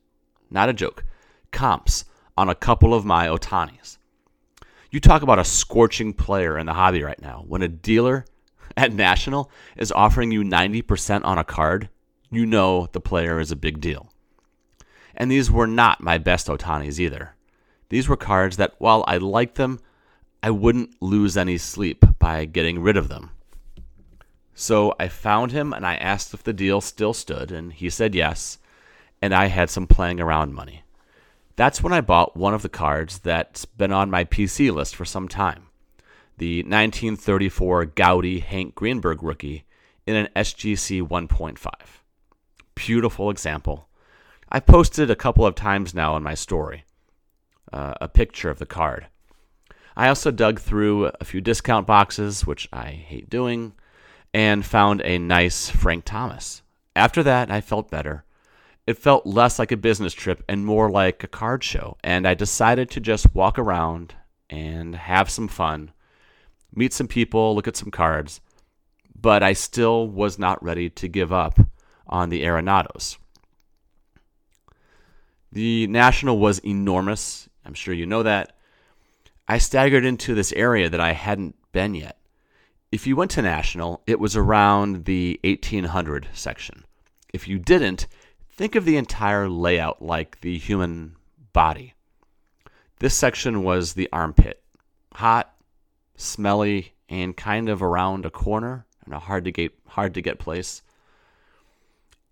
not 0.50 0.68
a 0.68 0.72
joke, 0.72 1.04
comps 1.52 2.06
on 2.36 2.48
a 2.48 2.56
couple 2.56 2.92
of 2.92 3.04
my 3.04 3.28
Otanis. 3.28 3.98
You 4.90 4.98
talk 4.98 5.22
about 5.22 5.38
a 5.38 5.44
scorching 5.44 6.12
player 6.12 6.58
in 6.58 6.66
the 6.66 6.74
hobby 6.74 7.04
right 7.04 7.22
now. 7.22 7.44
When 7.46 7.62
a 7.62 7.68
dealer 7.68 8.24
at 8.76 8.92
National 8.92 9.48
is 9.76 9.92
offering 9.92 10.32
you 10.32 10.42
90% 10.42 11.24
on 11.24 11.38
a 11.38 11.44
card, 11.44 11.88
you 12.32 12.44
know 12.44 12.88
the 12.90 13.00
player 13.00 13.38
is 13.38 13.52
a 13.52 13.56
big 13.56 13.80
deal. 13.80 14.10
And 15.14 15.30
these 15.30 15.52
were 15.52 15.68
not 15.68 16.00
my 16.00 16.18
best 16.18 16.48
Otanis 16.48 16.98
either. 16.98 17.36
These 17.90 18.08
were 18.08 18.16
cards 18.16 18.56
that, 18.56 18.74
while 18.78 19.04
I 19.06 19.18
liked 19.18 19.54
them, 19.54 19.78
I 20.42 20.50
wouldn't 20.50 21.00
lose 21.00 21.36
any 21.36 21.58
sleep 21.58 22.04
by 22.18 22.44
getting 22.44 22.80
rid 22.80 22.96
of 22.96 23.08
them. 23.08 23.30
So 24.60 24.92
I 24.98 25.06
found 25.06 25.52
him 25.52 25.72
and 25.72 25.86
I 25.86 25.94
asked 25.94 26.34
if 26.34 26.42
the 26.42 26.52
deal 26.52 26.80
still 26.80 27.12
stood, 27.12 27.52
and 27.52 27.72
he 27.72 27.88
said 27.88 28.12
yes, 28.12 28.58
and 29.22 29.32
I 29.32 29.46
had 29.46 29.70
some 29.70 29.86
playing 29.86 30.18
around 30.18 30.52
money. 30.52 30.82
That's 31.54 31.80
when 31.80 31.92
I 31.92 32.00
bought 32.00 32.36
one 32.36 32.54
of 32.54 32.62
the 32.62 32.68
cards 32.68 33.18
that's 33.20 33.66
been 33.66 33.92
on 33.92 34.10
my 34.10 34.24
PC 34.24 34.74
list 34.74 34.96
for 34.96 35.04
some 35.04 35.28
time 35.28 35.68
the 36.38 36.62
1934 36.62 37.86
Goudey 37.86 38.42
Hank 38.42 38.74
Greenberg 38.74 39.22
rookie 39.22 39.64
in 40.08 40.16
an 40.16 40.28
SGC 40.34 41.06
1.5. 41.06 41.68
Beautiful 42.74 43.30
example. 43.30 43.88
I've 44.48 44.66
posted 44.66 45.08
a 45.08 45.16
couple 45.16 45.46
of 45.46 45.54
times 45.54 45.94
now 45.94 46.16
in 46.16 46.24
my 46.24 46.34
story 46.34 46.84
uh, 47.72 47.94
a 48.00 48.08
picture 48.08 48.50
of 48.50 48.58
the 48.58 48.66
card. 48.66 49.06
I 49.96 50.08
also 50.08 50.32
dug 50.32 50.58
through 50.58 51.12
a 51.20 51.24
few 51.24 51.40
discount 51.40 51.86
boxes, 51.86 52.44
which 52.44 52.68
I 52.72 52.90
hate 52.90 53.30
doing, 53.30 53.74
and 54.32 54.64
found 54.64 55.02
a 55.02 55.18
nice 55.18 55.70
Frank 55.70 56.04
Thomas. 56.04 56.62
After 56.94 57.22
that, 57.22 57.50
I 57.50 57.60
felt 57.60 57.90
better 57.90 58.24
it 58.88 58.96
felt 58.96 59.26
less 59.26 59.58
like 59.58 59.70
a 59.70 59.76
business 59.76 60.14
trip 60.14 60.42
and 60.48 60.64
more 60.64 60.90
like 60.90 61.22
a 61.22 61.28
card 61.28 61.62
show. 61.62 61.98
And 62.02 62.26
I 62.26 62.32
decided 62.32 62.90
to 62.92 63.00
just 63.00 63.34
walk 63.34 63.58
around 63.58 64.14
and 64.48 64.96
have 64.96 65.28
some 65.28 65.46
fun, 65.46 65.92
meet 66.74 66.94
some 66.94 67.06
people, 67.06 67.54
look 67.54 67.68
at 67.68 67.76
some 67.76 67.90
cards. 67.90 68.40
But 69.14 69.42
I 69.42 69.52
still 69.52 70.08
was 70.08 70.38
not 70.38 70.62
ready 70.64 70.88
to 70.88 71.06
give 71.06 71.34
up 71.34 71.60
on 72.06 72.30
the 72.30 72.44
Arenados. 72.44 73.18
The 75.52 75.86
National 75.88 76.38
was 76.38 76.58
enormous. 76.60 77.46
I'm 77.66 77.74
sure 77.74 77.92
you 77.92 78.06
know 78.06 78.22
that. 78.22 78.56
I 79.46 79.58
staggered 79.58 80.06
into 80.06 80.34
this 80.34 80.54
area 80.54 80.88
that 80.88 81.00
I 81.00 81.12
hadn't 81.12 81.56
been 81.72 81.94
yet. 81.94 82.17
If 82.90 83.06
you 83.06 83.16
went 83.16 83.30
to 83.32 83.42
National, 83.42 84.02
it 84.06 84.18
was 84.18 84.36
around 84.36 85.04
the 85.04 85.38
1800 85.44 86.28
section. 86.32 86.84
If 87.32 87.46
you 87.46 87.58
didn't, 87.58 88.06
Think 88.58 88.74
of 88.74 88.84
the 88.84 88.96
entire 88.96 89.48
layout 89.48 90.02
like 90.02 90.40
the 90.40 90.58
human 90.58 91.14
body. 91.52 91.94
This 92.98 93.14
section 93.14 93.62
was 93.62 93.94
the 93.94 94.08
armpit. 94.12 94.60
Hot, 95.14 95.54
smelly, 96.16 96.94
and 97.08 97.36
kind 97.36 97.68
of 97.68 97.84
around 97.84 98.26
a 98.26 98.30
corner 98.30 98.84
in 99.06 99.12
a 99.12 99.20
hard 99.20 99.44
to 99.44 99.52
get 99.52 99.72
hard 99.86 100.12
to 100.14 100.20
get 100.20 100.40
place. 100.40 100.82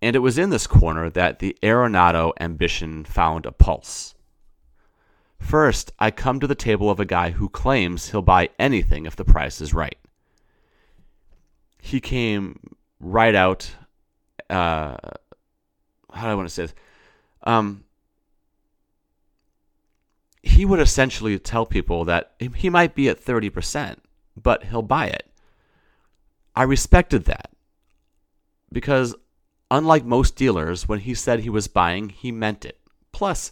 And 0.01 0.17
it 0.17 0.19
was 0.19 0.37
in 0.37 0.49
this 0.49 0.67
corner 0.67 1.09
that 1.11 1.39
the 1.39 1.55
Arenado 1.63 2.33
ambition 2.41 3.05
found 3.05 3.45
a 3.45 3.53
pulse. 3.53 4.13
First, 5.39 5.93
I 5.97 6.11
come 6.11 6.41
to 6.41 6.47
the 6.47 6.55
table 6.55 6.89
of 6.89 6.99
a 6.99 7.05
guy 7.05 7.29
who 7.29 7.47
claims 7.47 8.09
he'll 8.09 8.21
buy 8.21 8.49
anything 8.59 9.05
if 9.05 9.15
the 9.15 9.23
price 9.23 9.61
is 9.61 9.73
right. 9.73 9.97
He 11.87 11.99
came 11.99 12.59
right 12.99 13.35
out 13.35 13.71
uh, 14.49 14.97
how 16.13 16.23
do 16.23 16.31
I 16.31 16.35
want 16.35 16.47
to 16.47 16.53
say 16.53 16.63
this? 16.63 16.75
Um, 17.43 17.83
he 20.41 20.65
would 20.65 20.79
essentially 20.79 21.37
tell 21.39 21.65
people 21.65 22.05
that 22.05 22.33
he 22.39 22.69
might 22.69 22.95
be 22.95 23.09
at 23.09 23.23
30%, 23.23 23.97
but 24.41 24.65
he'll 24.65 24.81
buy 24.81 25.07
it. 25.07 25.29
I 26.55 26.63
respected 26.63 27.25
that 27.25 27.51
because, 28.71 29.15
unlike 29.69 30.05
most 30.05 30.35
dealers, 30.35 30.87
when 30.87 30.99
he 30.99 31.13
said 31.13 31.41
he 31.41 31.49
was 31.49 31.67
buying, 31.67 32.09
he 32.09 32.31
meant 32.31 32.65
it. 32.65 32.79
Plus, 33.11 33.51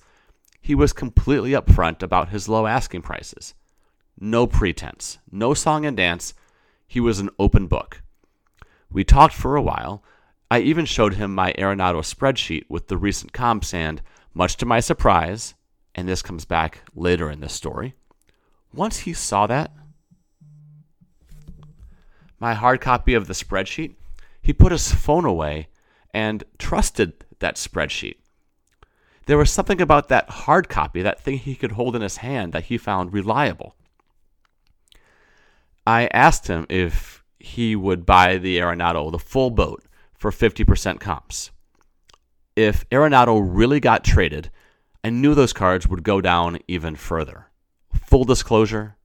he 0.60 0.74
was 0.74 0.94
completely 0.94 1.52
upfront 1.52 2.02
about 2.02 2.30
his 2.30 2.50
low 2.50 2.66
asking 2.66 3.04
prices. 3.04 3.54
No 4.20 4.48
pretense, 4.48 5.20
no 5.32 5.54
song 5.54 5.86
and 5.86 5.98
dance. 5.98 6.34
He 6.88 7.00
was 7.00 7.20
an 7.20 7.30
open 7.38 7.68
book. 7.68 8.02
We 8.96 9.04
talked 9.04 9.34
for 9.34 9.58
a 9.58 9.62
while, 9.62 10.06
I 10.50 10.60
even 10.60 10.86
showed 10.86 11.16
him 11.16 11.36
my 11.36 11.52
Arenado 11.58 12.00
spreadsheet 12.00 12.64
with 12.70 12.88
the 12.88 12.96
recent 12.96 13.34
comps, 13.34 13.74
and 13.74 14.02
much 14.34 14.56
to 14.56 14.66
my 14.66 14.80
surprise, 14.80 15.54
and 15.94 16.08
this 16.08 16.22
comes 16.22 16.46
back 16.46 16.80
later 16.96 17.30
in 17.30 17.42
this 17.42 17.52
story, 17.52 17.96
once 18.74 19.00
he 19.00 19.12
saw 19.12 19.48
that, 19.48 19.74
my 22.40 22.54
hard 22.54 22.80
copy 22.80 23.14
of 23.14 23.28
the 23.28 23.34
spreadsheet, 23.34 23.96
he 24.42 24.54
put 24.54 24.72
his 24.72 24.94
phone 24.94 25.26
away 25.26 25.68
and 26.14 26.46
trusted 26.58 27.26
that 27.40 27.58
spreadsheet. 27.58 28.16
There 29.26 29.38
was 29.38 29.52
something 29.52 29.82
about 29.82 30.08
that 30.08 30.30
hard 30.30 30.70
copy, 30.70 31.02
that 31.02 31.20
thing 31.20 31.40
he 31.40 31.56
could 31.56 31.74
hold 31.74 31.98
in 31.98 32.02
his 32.02 32.18
hand, 32.18 32.54
that 32.54 32.66
he 32.66 32.78
found 32.78 33.12
reliable. 33.12 33.76
I 35.86 36.08
asked 36.14 36.48
him 36.48 36.66
if 36.70 37.15
he 37.46 37.76
would 37.76 38.08
buy 38.08 38.38
the 38.38 38.58
Arenado, 38.58 39.12
the 39.12 39.20
full 39.20 39.52
boat, 39.52 39.84
for 40.16 40.32
50% 40.32 41.00
comps. 41.00 41.52
If 42.56 42.90
Arenado 42.90 43.40
really 43.40 43.80
got 43.80 44.04
traded, 44.04 44.50
I 45.04 45.12
knew 45.12 45.36
those 45.36 45.54
cards 45.54 45.88
would 45.88 46.02
go 46.04 46.22
down 46.22 46.58
even 46.68 46.96
further. 46.96 47.52
Full 48.08 48.24
disclosure, 48.24 48.98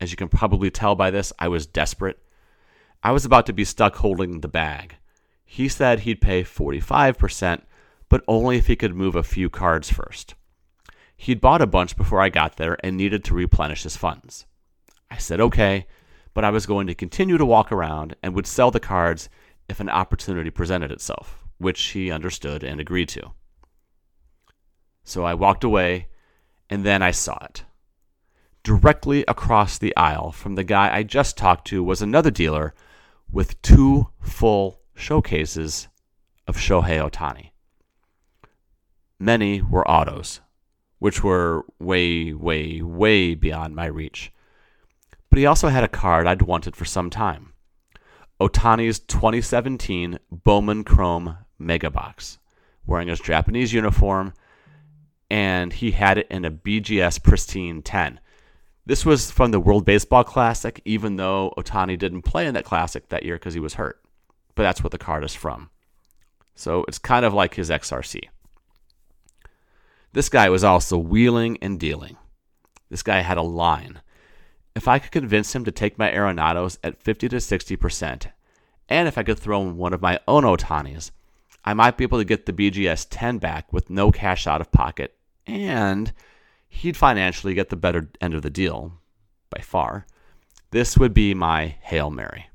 as 0.00 0.12
you 0.12 0.16
can 0.16 0.28
probably 0.28 0.70
tell 0.70 0.94
by 0.94 1.10
this, 1.10 1.32
I 1.40 1.48
was 1.48 1.66
desperate. 1.66 2.20
I 3.02 3.10
was 3.10 3.24
about 3.24 3.46
to 3.46 3.52
be 3.52 3.64
stuck 3.64 3.96
holding 3.96 4.40
the 4.40 4.48
bag. 4.48 4.96
He 5.44 5.68
said 5.68 6.00
he'd 6.00 6.20
pay 6.20 6.44
45%, 6.44 7.62
but 8.08 8.22
only 8.28 8.58
if 8.58 8.68
he 8.68 8.76
could 8.76 8.94
move 8.94 9.16
a 9.16 9.24
few 9.24 9.50
cards 9.50 9.90
first. 9.90 10.36
He'd 11.16 11.40
bought 11.40 11.60
a 11.60 11.66
bunch 11.66 11.96
before 11.96 12.20
I 12.20 12.28
got 12.28 12.58
there 12.58 12.78
and 12.84 12.96
needed 12.96 13.24
to 13.24 13.34
replenish 13.34 13.82
his 13.82 13.96
funds. 13.96 14.46
I 15.10 15.16
said 15.18 15.40
okay, 15.40 15.86
but 16.34 16.44
I 16.44 16.50
was 16.50 16.66
going 16.66 16.86
to 16.86 16.94
continue 16.94 17.38
to 17.38 17.44
walk 17.44 17.70
around 17.70 18.16
and 18.22 18.34
would 18.34 18.46
sell 18.46 18.70
the 18.70 18.80
cards 18.80 19.28
if 19.68 19.80
an 19.80 19.88
opportunity 19.88 20.50
presented 20.50 20.90
itself, 20.90 21.38
which 21.58 21.80
he 21.80 22.10
understood 22.10 22.62
and 22.62 22.80
agreed 22.80 23.08
to. 23.10 23.32
So 25.04 25.24
I 25.24 25.34
walked 25.34 25.64
away, 25.64 26.08
and 26.70 26.84
then 26.84 27.02
I 27.02 27.10
saw 27.10 27.38
it. 27.44 27.64
Directly 28.62 29.24
across 29.26 29.78
the 29.78 29.94
aisle 29.96 30.30
from 30.30 30.54
the 30.54 30.64
guy 30.64 30.94
I 30.94 31.02
just 31.02 31.36
talked 31.36 31.66
to 31.68 31.82
was 31.82 32.00
another 32.00 32.30
dealer 32.30 32.74
with 33.30 33.60
two 33.62 34.08
full 34.20 34.80
showcases 34.94 35.88
of 36.46 36.56
Shohei 36.56 37.00
Otani. 37.00 37.50
Many 39.18 39.62
were 39.62 39.88
autos, 39.88 40.40
which 40.98 41.24
were 41.24 41.64
way, 41.78 42.32
way, 42.32 42.82
way 42.82 43.34
beyond 43.34 43.74
my 43.74 43.86
reach 43.86 44.32
but 45.32 45.38
he 45.38 45.46
also 45.46 45.68
had 45.68 45.82
a 45.82 45.88
card 45.88 46.26
I'd 46.26 46.42
wanted 46.42 46.76
for 46.76 46.84
some 46.84 47.08
time 47.08 47.54
Otani's 48.38 48.98
2017 48.98 50.18
Bowman 50.30 50.84
Chrome 50.84 51.38
Mega 51.58 51.90
Box, 51.90 52.38
wearing 52.84 53.08
his 53.08 53.18
Japanese 53.18 53.72
uniform, 53.72 54.34
and 55.30 55.72
he 55.72 55.92
had 55.92 56.18
it 56.18 56.26
in 56.30 56.44
a 56.44 56.50
BGS 56.50 57.22
Pristine 57.22 57.80
10. 57.80 58.20
This 58.84 59.06
was 59.06 59.30
from 59.30 59.52
the 59.52 59.60
World 59.60 59.86
Baseball 59.86 60.22
Classic, 60.22 60.82
even 60.84 61.16
though 61.16 61.54
Otani 61.56 61.98
didn't 61.98 62.22
play 62.22 62.46
in 62.46 62.52
that 62.52 62.66
classic 62.66 63.08
that 63.08 63.22
year 63.22 63.36
because 63.36 63.54
he 63.54 63.60
was 63.60 63.74
hurt. 63.74 64.02
But 64.54 64.64
that's 64.64 64.82
what 64.84 64.90
the 64.90 64.98
card 64.98 65.24
is 65.24 65.34
from. 65.34 65.70
So 66.54 66.84
it's 66.88 66.98
kind 66.98 67.24
of 67.24 67.32
like 67.32 67.54
his 67.54 67.70
XRC. 67.70 68.20
This 70.12 70.28
guy 70.28 70.50
was 70.50 70.62
also 70.62 70.98
wheeling 70.98 71.56
and 71.62 71.80
dealing. 71.80 72.18
This 72.90 73.02
guy 73.02 73.20
had 73.20 73.38
a 73.38 73.42
line 73.42 74.02
if 74.74 74.88
I 74.88 74.98
could 74.98 75.12
convince 75.12 75.54
him 75.54 75.64
to 75.64 75.70
take 75.70 75.98
my 75.98 76.10
Arenados 76.10 76.78
at 76.82 77.02
50 77.02 77.28
to 77.28 77.36
60%, 77.36 78.26
and 78.88 79.08
if 79.08 79.18
I 79.18 79.22
could 79.22 79.38
throw 79.38 79.62
in 79.62 79.76
one 79.76 79.92
of 79.92 80.02
my 80.02 80.18
own 80.26 80.44
Ohtanis, 80.44 81.10
I 81.64 81.74
might 81.74 81.96
be 81.96 82.04
able 82.04 82.18
to 82.18 82.24
get 82.24 82.46
the 82.46 82.52
BGS 82.52 83.06
10 83.10 83.38
back 83.38 83.72
with 83.72 83.90
no 83.90 84.10
cash 84.10 84.46
out 84.46 84.60
of 84.60 84.72
pocket, 84.72 85.14
and 85.46 86.12
he'd 86.68 86.96
financially 86.96 87.54
get 87.54 87.68
the 87.68 87.76
better 87.76 88.10
end 88.20 88.34
of 88.34 88.42
the 88.42 88.50
deal, 88.50 88.94
by 89.50 89.60
far. 89.60 90.06
This 90.70 90.96
would 90.96 91.14
be 91.14 91.34
my 91.34 91.76
Hail 91.82 92.10
Mary. 92.10 92.46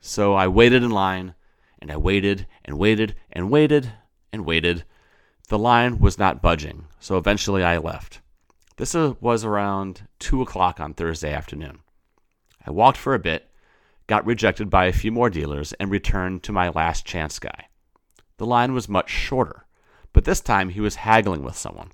So 0.00 0.34
I 0.34 0.48
waited 0.48 0.82
in 0.82 0.90
line, 0.90 1.34
and 1.78 1.92
I 1.92 1.96
waited 1.96 2.46
and 2.64 2.78
waited 2.78 3.14
and 3.30 3.50
waited 3.50 3.92
and 4.32 4.44
waited. 4.44 4.84
The 5.48 5.58
line 5.58 5.98
was 5.98 6.18
not 6.18 6.42
budging, 6.42 6.86
so 6.98 7.18
eventually 7.18 7.62
I 7.62 7.78
left. 7.78 8.20
This 8.76 8.94
was 8.94 9.44
around 9.44 10.08
2 10.18 10.42
o'clock 10.42 10.80
on 10.80 10.94
Thursday 10.94 11.32
afternoon. 11.32 11.78
I 12.66 12.70
walked 12.70 12.98
for 12.98 13.14
a 13.14 13.20
bit, 13.20 13.50
got 14.06 14.26
rejected 14.26 14.68
by 14.68 14.86
a 14.86 14.92
few 14.92 15.12
more 15.12 15.30
dealers, 15.30 15.72
and 15.74 15.90
returned 15.90 16.42
to 16.42 16.52
my 16.52 16.70
last 16.70 17.06
chance 17.06 17.38
guy. 17.38 17.68
The 18.38 18.46
line 18.46 18.74
was 18.74 18.88
much 18.88 19.10
shorter, 19.10 19.66
but 20.12 20.24
this 20.24 20.40
time 20.40 20.70
he 20.70 20.80
was 20.80 20.96
haggling 20.96 21.44
with 21.44 21.56
someone, 21.56 21.92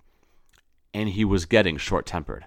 and 0.95 1.11
he 1.11 1.25
was 1.25 1.45
getting 1.45 1.77
short 1.77 2.07
tempered. 2.07 2.47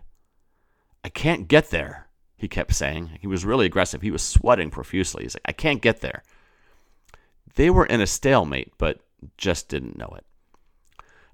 I 1.04 1.10
can't 1.10 1.48
get 1.48 1.70
there, 1.70 2.08
he 2.36 2.48
kept 2.48 2.74
saying. 2.74 3.12
He 3.22 3.28
was 3.28 3.46
really 3.46 3.68
aggressive. 3.68 4.02
He 4.02 4.12
was 4.12 4.24
sweating 4.24 4.72
profusely. 4.72 5.24
He's 5.24 5.36
like, 5.36 5.46
I 5.46 5.52
can't 5.52 5.82
get 5.82 6.02
there. 6.02 6.24
They 7.56 7.70
were 7.70 7.86
in 7.86 8.02
a 8.02 8.08
stalemate, 8.08 8.74
but 8.80 9.00
just 9.38 9.70
didn't 9.70 9.98
know 9.98 10.12
it. 10.18 10.26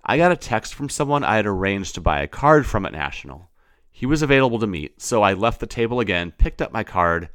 I 0.09 0.17
got 0.17 0.31
a 0.31 0.35
text 0.35 0.73
from 0.73 0.89
someone 0.89 1.23
I 1.23 1.35
had 1.35 1.45
arranged 1.45 1.93
to 1.93 2.01
buy 2.01 2.21
a 2.21 2.27
card 2.27 2.65
from 2.65 2.83
at 2.83 2.91
National. 2.91 3.51
He 3.91 4.07
was 4.07 4.23
available 4.23 4.57
to 4.57 4.65
meet, 4.65 4.99
so 4.99 5.21
I 5.21 5.33
left 5.33 5.59
the 5.59 5.67
table 5.67 5.99
again, 5.99 6.33
picked 6.35 6.63
up 6.63 6.73
my 6.73 6.83
card 6.83 7.29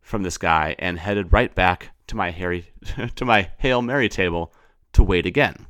from 0.00 0.24
this 0.24 0.36
guy, 0.36 0.74
and 0.80 0.98
headed 0.98 1.32
right 1.32 1.54
back 1.54 1.90
to 2.08 2.16
my 2.16 2.32
Harry 2.32 2.72
to 3.14 3.24
my 3.24 3.52
Hail 3.58 3.82
Mary 3.82 4.08
table 4.08 4.52
to 4.94 5.04
wait 5.04 5.26
again. 5.26 5.68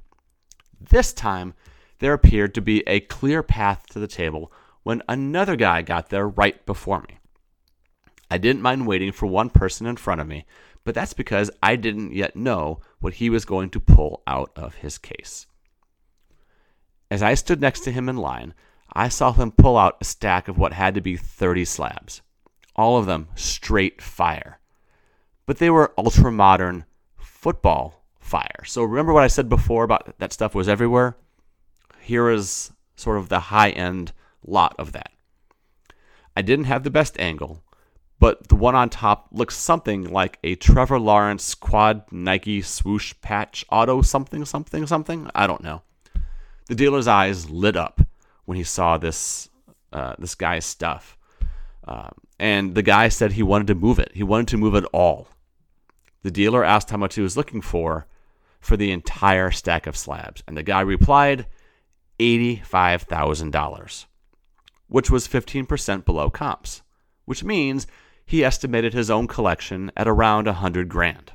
This 0.81 1.13
time, 1.13 1.53
there 1.99 2.15
appeared 2.15 2.55
to 2.55 2.63
be 2.63 2.83
a 2.87 3.01
clear 3.01 3.43
path 3.43 3.85
to 3.91 3.99
the 3.99 4.09
table 4.09 4.51
when 4.85 5.03
another 5.11 5.55
guy 5.55 5.83
got 5.83 6.09
there 6.09 6.27
right 6.27 6.65
before 6.65 7.03
me. 7.03 7.19
I 8.31 8.39
didn't 8.39 8.63
mind 8.63 8.87
waiting 8.87 9.13
for 9.13 9.27
one 9.27 9.51
person 9.51 9.87
in 9.87 9.99
front 9.99 10.23
of 10.23 10.27
me, 10.27 10.47
but 10.83 10.95
that's 10.95 11.13
because 11.13 11.51
I 11.63 11.77
didn't 11.77 12.15
yet 12.15 12.37
know 12.37 12.81
what 13.01 13.13
he 13.13 13.29
was 13.29 13.45
going 13.45 13.69
to 13.69 13.81
pull 13.81 14.23
out 14.27 14.51
of 14.57 14.77
his 14.77 14.97
case. 14.97 15.47
As 17.13 17.23
I 17.23 17.35
stood 17.35 17.61
next 17.61 17.81
to 17.81 17.93
him 17.93 18.09
in 18.09 18.17
line, 18.17 18.55
I 18.91 19.11
saw 19.11 19.35
him 19.35 19.53
pull 19.53 19.77
out 19.77 19.99
a 20.01 20.05
stack 20.07 20.49
of 20.49 20.57
what 20.57 20.73
had 20.73 20.95
to 20.95 21.03
be 21.03 21.19
30 21.19 21.67
slabs, 21.67 22.23
all 22.75 22.97
of 22.97 23.05
them 23.05 23.29
straight 23.35 24.01
fire. 24.01 24.61
But 25.45 25.59
they 25.59 25.69
were 25.69 25.93
ultra 25.99 26.33
modern 26.33 26.87
football 27.19 28.03
fire. 28.19 28.65
So 28.65 28.83
remember 28.83 29.13
what 29.13 29.25
I 29.25 29.27
said 29.27 29.51
before 29.51 29.85
about 29.85 30.19
that 30.21 30.33
stuff 30.33 30.55
was 30.55 30.71
everywhere? 30.71 31.19
Here 32.01 32.31
is 32.31 32.73
sort 32.97 33.19
of 33.19 33.29
the 33.29 33.41
high 33.41 33.73
end 33.73 34.15
lot 34.43 34.75
of 34.79 34.93
that. 34.93 35.13
I 36.35 36.41
didn't 36.41 36.65
have 36.65 36.83
the 36.83 36.89
best 36.89 37.21
angle, 37.21 37.63
but 38.21 38.49
the 38.49 38.57
one 38.57 38.75
on 38.75 38.89
top 38.89 39.29
looks 39.33 39.59
something 39.59 40.11
like 40.11 40.39
a 40.43 40.55
Trevor 40.55 40.99
Lawrence 40.99 41.55
quad 41.55 42.11
Nike 42.11 42.63
swoosh 42.63 43.13
patch 43.21 43.67
auto 43.71 44.01
something 44.01 44.47
something 44.47 44.87
something. 44.87 45.31
I 45.35 45.47
don't 45.47 45.63
know. 45.63 45.83
The 46.69 46.75
dealer's 46.75 47.09
eyes 47.09 47.51
lit 47.51 47.77
up 47.77 48.01
when 48.45 48.57
he 48.57 48.65
saw 48.65 48.99
this 48.99 49.49
uh, 49.93 50.15
this 50.19 50.35
guy's 50.35 50.65
stuff, 50.65 51.19
uh, 51.87 52.09
and 52.39 52.75
the 52.75 52.83
guy 52.83 53.09
said 53.09 53.33
he 53.33 53.43
wanted 53.43 53.67
to 53.67 53.75
move 53.75 53.99
it. 53.99 54.13
He 54.15 54.23
wanted 54.23 54.49
to 54.49 54.57
move 54.57 54.75
it 54.75 54.85
all. 54.93 55.29
The 56.23 56.31
dealer 56.31 56.65
asked 56.65 56.91
how 56.91 56.97
much 56.97 57.17
he 57.17 57.21
was 57.21 57.37
looking 57.37 57.61
for 57.61 58.07
for 58.61 58.77
the 58.77 58.93
entire 58.93 59.51
stack 59.51 59.87
of 59.87 59.97
slabs, 59.97 60.43
and 60.47 60.57
the 60.57 60.63
guy 60.63 60.81
replied, 60.81 61.47
eighty-five 62.21 63.03
thousand 63.03 63.51
dollars, 63.51 64.07
which 64.87 65.11
was 65.11 65.27
fifteen 65.27 65.67
percent 65.67 66.05
below 66.05 66.31
comps, 66.31 66.83
which 67.25 67.43
means 67.45 67.87
he 68.25 68.45
estimated 68.45 68.95
his 68.95 69.11
own 69.11 69.27
collection 69.27 69.91
at 69.97 70.09
around 70.09 70.47
a 70.47 70.53
hundred 70.53 70.89
grand. 70.89 71.33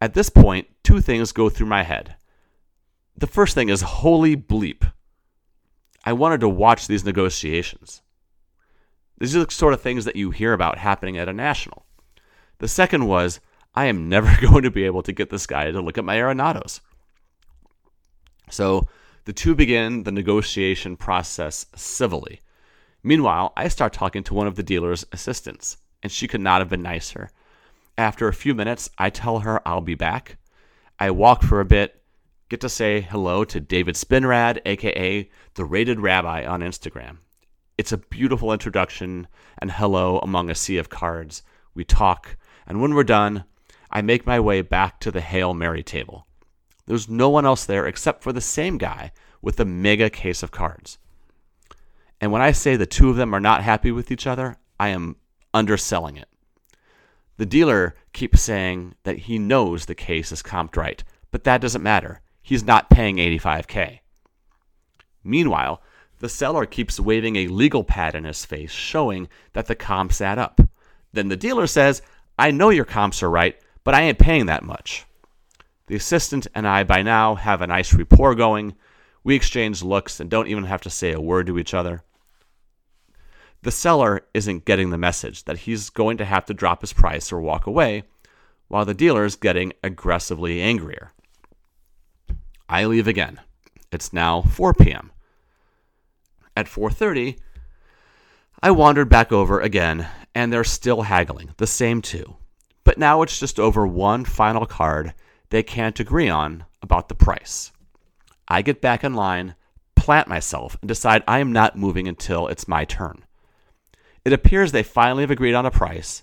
At 0.00 0.14
this 0.14 0.30
point, 0.30 0.68
two 0.82 1.00
things 1.00 1.32
go 1.32 1.48
through 1.48 1.66
my 1.66 1.82
head. 1.82 2.16
The 3.16 3.26
first 3.26 3.54
thing 3.54 3.68
is 3.68 3.82
holy 3.82 4.36
bleep. 4.36 4.90
I 6.04 6.12
wanted 6.12 6.40
to 6.40 6.48
watch 6.48 6.86
these 6.86 7.04
negotiations. 7.04 8.02
These 9.18 9.36
are 9.36 9.44
the 9.44 9.50
sort 9.52 9.74
of 9.74 9.80
things 9.80 10.04
that 10.04 10.16
you 10.16 10.30
hear 10.30 10.52
about 10.52 10.78
happening 10.78 11.16
at 11.16 11.28
a 11.28 11.32
national. 11.32 11.86
The 12.58 12.68
second 12.68 13.06
was, 13.06 13.40
I 13.74 13.86
am 13.86 14.08
never 14.08 14.34
going 14.40 14.62
to 14.62 14.70
be 14.70 14.84
able 14.84 15.02
to 15.04 15.12
get 15.12 15.30
this 15.30 15.46
guy 15.46 15.70
to 15.70 15.80
look 15.80 15.98
at 15.98 16.04
my 16.04 16.16
Arenados. 16.16 16.80
So 18.50 18.88
the 19.24 19.32
two 19.32 19.54
begin 19.54 20.02
the 20.02 20.12
negotiation 20.12 20.96
process 20.96 21.66
civilly. 21.76 22.40
Meanwhile, 23.04 23.52
I 23.56 23.68
start 23.68 23.92
talking 23.92 24.24
to 24.24 24.34
one 24.34 24.46
of 24.46 24.56
the 24.56 24.62
dealer's 24.62 25.06
assistants, 25.12 25.76
and 26.02 26.10
she 26.10 26.28
could 26.28 26.40
not 26.40 26.60
have 26.60 26.68
been 26.68 26.82
nicer. 26.82 27.30
After 27.96 28.26
a 28.26 28.34
few 28.34 28.54
minutes, 28.54 28.90
I 28.98 29.10
tell 29.10 29.40
her 29.40 29.66
I'll 29.66 29.80
be 29.80 29.94
back. 29.94 30.38
I 30.98 31.10
walk 31.10 31.42
for 31.42 31.60
a 31.60 31.64
bit, 31.64 32.01
get 32.52 32.60
to 32.60 32.68
say 32.68 33.00
hello 33.00 33.44
to 33.44 33.58
David 33.58 33.94
Spinrad, 33.94 34.60
aka 34.66 35.26
the 35.54 35.64
Rated 35.64 36.00
Rabbi 36.00 36.44
on 36.44 36.60
Instagram. 36.60 37.16
It's 37.78 37.92
a 37.92 37.96
beautiful 37.96 38.52
introduction 38.52 39.26
and 39.56 39.72
hello 39.72 40.18
among 40.18 40.50
a 40.50 40.54
sea 40.54 40.76
of 40.76 40.90
cards. 40.90 41.42
We 41.74 41.84
talk, 41.84 42.36
and 42.66 42.82
when 42.82 42.92
we're 42.92 43.04
done, 43.04 43.44
I 43.90 44.02
make 44.02 44.26
my 44.26 44.38
way 44.38 44.60
back 44.60 45.00
to 45.00 45.10
the 45.10 45.22
Hail 45.22 45.54
Mary 45.54 45.82
table. 45.82 46.26
There's 46.84 47.08
no 47.08 47.30
one 47.30 47.46
else 47.46 47.64
there 47.64 47.86
except 47.86 48.22
for 48.22 48.34
the 48.34 48.42
same 48.42 48.76
guy 48.76 49.12
with 49.40 49.56
the 49.56 49.64
mega 49.64 50.10
case 50.10 50.42
of 50.42 50.50
cards. 50.50 50.98
And 52.20 52.32
when 52.32 52.42
I 52.42 52.52
say 52.52 52.76
the 52.76 52.84
two 52.84 53.08
of 53.08 53.16
them 53.16 53.34
are 53.34 53.40
not 53.40 53.62
happy 53.62 53.92
with 53.92 54.10
each 54.10 54.26
other, 54.26 54.58
I 54.78 54.88
am 54.88 55.16
underselling 55.54 56.18
it. 56.18 56.28
The 57.38 57.46
dealer 57.46 57.94
keeps 58.12 58.42
saying 58.42 58.96
that 59.04 59.20
he 59.20 59.38
knows 59.38 59.86
the 59.86 59.94
case 59.94 60.30
is 60.32 60.42
comped 60.42 60.76
right, 60.76 61.02
but 61.30 61.44
that 61.44 61.62
doesn't 61.62 61.82
matter 61.82 62.20
he's 62.42 62.64
not 62.64 62.90
paying 62.90 63.16
85K. 63.16 64.00
Meanwhile, 65.24 65.80
the 66.18 66.28
seller 66.28 66.66
keeps 66.66 67.00
waving 67.00 67.36
a 67.36 67.48
legal 67.48 67.84
pad 67.84 68.14
in 68.14 68.24
his 68.24 68.44
face 68.44 68.70
showing 68.70 69.28
that 69.54 69.66
the 69.66 69.74
comps 69.74 70.20
add 70.20 70.38
up. 70.38 70.60
Then 71.12 71.28
the 71.28 71.36
dealer 71.36 71.66
says, 71.66 72.02
I 72.38 72.50
know 72.50 72.70
your 72.70 72.84
comps 72.84 73.22
are 73.22 73.30
right, 73.30 73.58
but 73.84 73.94
I 73.94 74.02
ain't 74.02 74.18
paying 74.18 74.46
that 74.46 74.64
much. 74.64 75.04
The 75.86 75.96
assistant 75.96 76.46
and 76.54 76.66
I 76.66 76.84
by 76.84 77.02
now 77.02 77.34
have 77.34 77.60
a 77.60 77.66
nice 77.66 77.92
rapport 77.92 78.34
going. 78.34 78.74
We 79.24 79.34
exchange 79.34 79.82
looks 79.82 80.20
and 80.20 80.30
don't 80.30 80.48
even 80.48 80.64
have 80.64 80.80
to 80.82 80.90
say 80.90 81.12
a 81.12 81.20
word 81.20 81.46
to 81.48 81.58
each 81.58 81.74
other. 81.74 82.02
The 83.62 83.70
seller 83.70 84.22
isn't 84.34 84.64
getting 84.64 84.90
the 84.90 84.98
message 84.98 85.44
that 85.44 85.58
he's 85.58 85.90
going 85.90 86.16
to 86.18 86.24
have 86.24 86.44
to 86.46 86.54
drop 86.54 86.80
his 86.80 86.92
price 86.92 87.32
or 87.32 87.40
walk 87.40 87.66
away, 87.66 88.04
while 88.68 88.84
the 88.84 88.94
dealer 88.94 89.24
is 89.24 89.36
getting 89.36 89.72
aggressively 89.84 90.60
angrier. 90.60 91.12
I 92.72 92.86
leave 92.86 93.06
again. 93.06 93.38
It's 93.92 94.14
now 94.14 94.40
4 94.40 94.72
p.m. 94.72 95.12
At 96.56 96.64
4:30, 96.64 97.36
I 98.62 98.70
wandered 98.70 99.10
back 99.10 99.30
over 99.30 99.60
again, 99.60 100.08
and 100.34 100.50
they're 100.50 100.64
still 100.64 101.02
haggling, 101.02 101.50
the 101.58 101.66
same 101.66 102.00
two. 102.00 102.36
But 102.82 102.96
now 102.96 103.20
it's 103.20 103.38
just 103.38 103.60
over 103.60 103.86
one 103.86 104.24
final 104.24 104.64
card 104.64 105.12
they 105.50 105.62
can't 105.62 106.00
agree 106.00 106.30
on 106.30 106.64
about 106.80 107.10
the 107.10 107.14
price. 107.14 107.72
I 108.48 108.62
get 108.62 108.80
back 108.80 109.04
in 109.04 109.12
line, 109.12 109.54
plant 109.94 110.26
myself, 110.26 110.78
and 110.80 110.88
decide 110.88 111.22
I 111.28 111.40
am 111.40 111.52
not 111.52 111.76
moving 111.76 112.08
until 112.08 112.48
it's 112.48 112.66
my 112.66 112.86
turn. 112.86 113.26
It 114.24 114.32
appears 114.32 114.72
they 114.72 114.82
finally 114.82 115.24
have 115.24 115.30
agreed 115.30 115.54
on 115.54 115.66
a 115.66 115.70
price. 115.70 116.22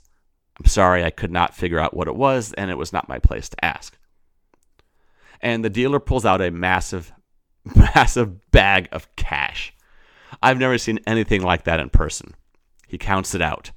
I'm 0.59 0.65
sorry 0.65 1.03
I 1.03 1.12
could 1.12 1.31
not 1.31 1.55
figure 1.55 1.77
out 1.77 1.95
what 1.95 2.07
it 2.07 2.15
was, 2.15 2.53
and 2.53 2.71
it 2.71 2.77
was 2.77 2.91
not 2.91 3.07
my 3.07 3.19
place 3.19 3.49
to 3.49 3.63
ask. 3.63 3.98
And 5.41 5.63
the 5.63 5.69
dealer 5.69 5.99
pulls 5.99 6.25
out 6.25 6.41
a 6.41 6.52
massive, 6.52 7.12
massive 7.75 8.52
bag 8.52 8.89
of 8.91 9.13
cash. 9.15 9.73
I've 10.41 10.60
never 10.60 10.78
seen 10.78 10.99
anything 11.08 11.41
like 11.41 11.63
that 11.63 11.80
in 11.80 11.89
person. 11.89 12.36
He 12.88 12.97
counts 12.97 13.36
it 13.36 13.41
out. 13.41 13.71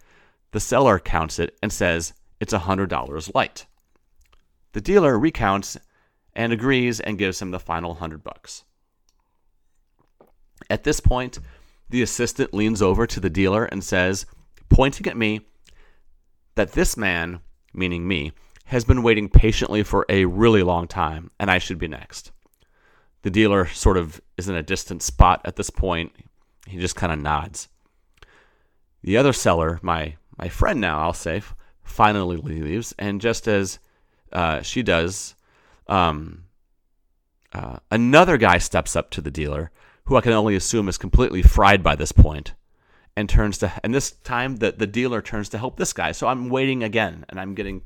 The 0.53 0.61
seller 0.61 0.99
counts 0.99 1.39
it 1.39 1.57
and 1.63 1.73
says 1.73 2.13
it's 2.41 2.53
a 2.53 2.61
$100 2.61 3.35
light. 3.35 3.67
The 4.73 4.81
dealer 4.81 5.19
recounts 5.19 5.77
and 6.35 6.53
agrees 6.53 7.01
and 7.01 7.19
gives 7.19 7.41
him 7.41 7.51
the 7.51 7.59
final 7.59 7.91
100 7.91 8.23
bucks. 8.25 8.65
At 10.71 10.85
this 10.85 11.01
point, 11.01 11.39
the 11.91 12.03
assistant 12.03 12.55
leans 12.55 12.81
over 12.81 13.07
to 13.07 13.21
the 13.21 13.31
dealer 13.31 13.67
and 13.67 13.85
says, 13.85 14.25
pointing 14.71 15.07
at 15.07 15.17
me, 15.17 15.41
that 16.55 16.73
this 16.73 16.97
man, 16.97 17.41
meaning 17.75 18.07
me, 18.07 18.33
has 18.65 18.85
been 18.85 19.03
waiting 19.03 19.29
patiently 19.29 19.83
for 19.83 20.07
a 20.09 20.25
really 20.25 20.63
long 20.63 20.87
time 20.87 21.31
and 21.39 21.51
I 21.51 21.59
should 21.59 21.79
be 21.79 21.89
next. 21.89 22.33
The 23.23 23.31
dealer 23.31 23.67
sort 23.67 23.97
of 23.97 24.21
is 24.37 24.49
in 24.49 24.55
a 24.55 24.63
distant 24.63 25.03
spot 25.03 25.41
at 25.45 25.57
this 25.57 25.71
point. 25.71 26.13
He 26.67 26.79
just 26.79 26.97
kind 26.97 27.13
of 27.13 27.19
nods. 27.19 27.69
The 29.03 29.17
other 29.17 29.33
seller, 29.33 29.79
my 29.83 30.17
my 30.39 30.49
friend 30.49 30.81
now, 30.81 31.01
I'll 31.01 31.13
say, 31.13 31.43
finally 31.83 32.37
leaves, 32.37 32.95
and 32.99 33.21
just 33.21 33.47
as 33.47 33.79
uh, 34.33 34.63
she 34.63 34.83
does, 34.83 35.35
um, 35.87 36.45
uh, 37.53 37.77
another 37.91 38.37
guy 38.39 38.59
steps 38.59 38.97
up 38.97 39.11
to 39.11 39.21
the 39.21 39.31
dealer 39.31 39.71
who 40.05 40.17
I 40.17 40.21
can 40.21 40.33
only 40.33 40.57
assume 40.57 40.89
is 40.89 40.99
completely 40.99 41.43
fried 41.43 41.83
by 41.83 41.95
this 41.95 42.13
point, 42.13 42.55
and 43.17 43.29
turns 43.29 43.59
to 43.59 43.73
and 43.85 43.95
this 43.95 44.13
time 44.13 44.57
the, 44.57 44.73
the 44.73 44.87
dealer 44.87 45.21
turns 45.21 45.49
to 45.51 45.59
help 45.59 45.77
this 45.77 45.93
guy. 45.93 46.13
So 46.13 46.27
I'm 46.27 46.49
waiting 46.49 46.83
again, 46.83 47.25
and 47.29 47.39
I'm 47.39 47.55
getting 47.55 47.83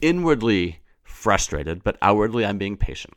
inwardly 0.00 0.80
frustrated, 1.02 1.82
but 1.82 1.96
outwardly 2.02 2.44
I'm 2.44 2.58
being 2.58 2.76
patient. 2.76 3.14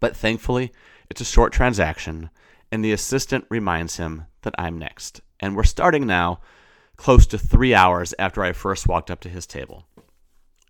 But 0.00 0.16
thankfully, 0.16 0.72
it's 1.10 1.20
a 1.20 1.24
short 1.24 1.52
transaction, 1.52 2.30
and 2.72 2.84
the 2.84 2.92
assistant 2.92 3.44
reminds 3.48 3.96
him 3.96 4.26
that 4.42 4.54
I'm 4.58 4.78
next. 4.78 5.20
And 5.40 5.56
we're 5.56 5.64
starting 5.64 6.06
now 6.06 6.40
close 6.96 7.26
to 7.26 7.38
three 7.38 7.74
hours 7.74 8.14
after 8.18 8.42
I 8.42 8.52
first 8.52 8.86
walked 8.86 9.10
up 9.10 9.20
to 9.20 9.28
his 9.28 9.46
table. 9.46 9.86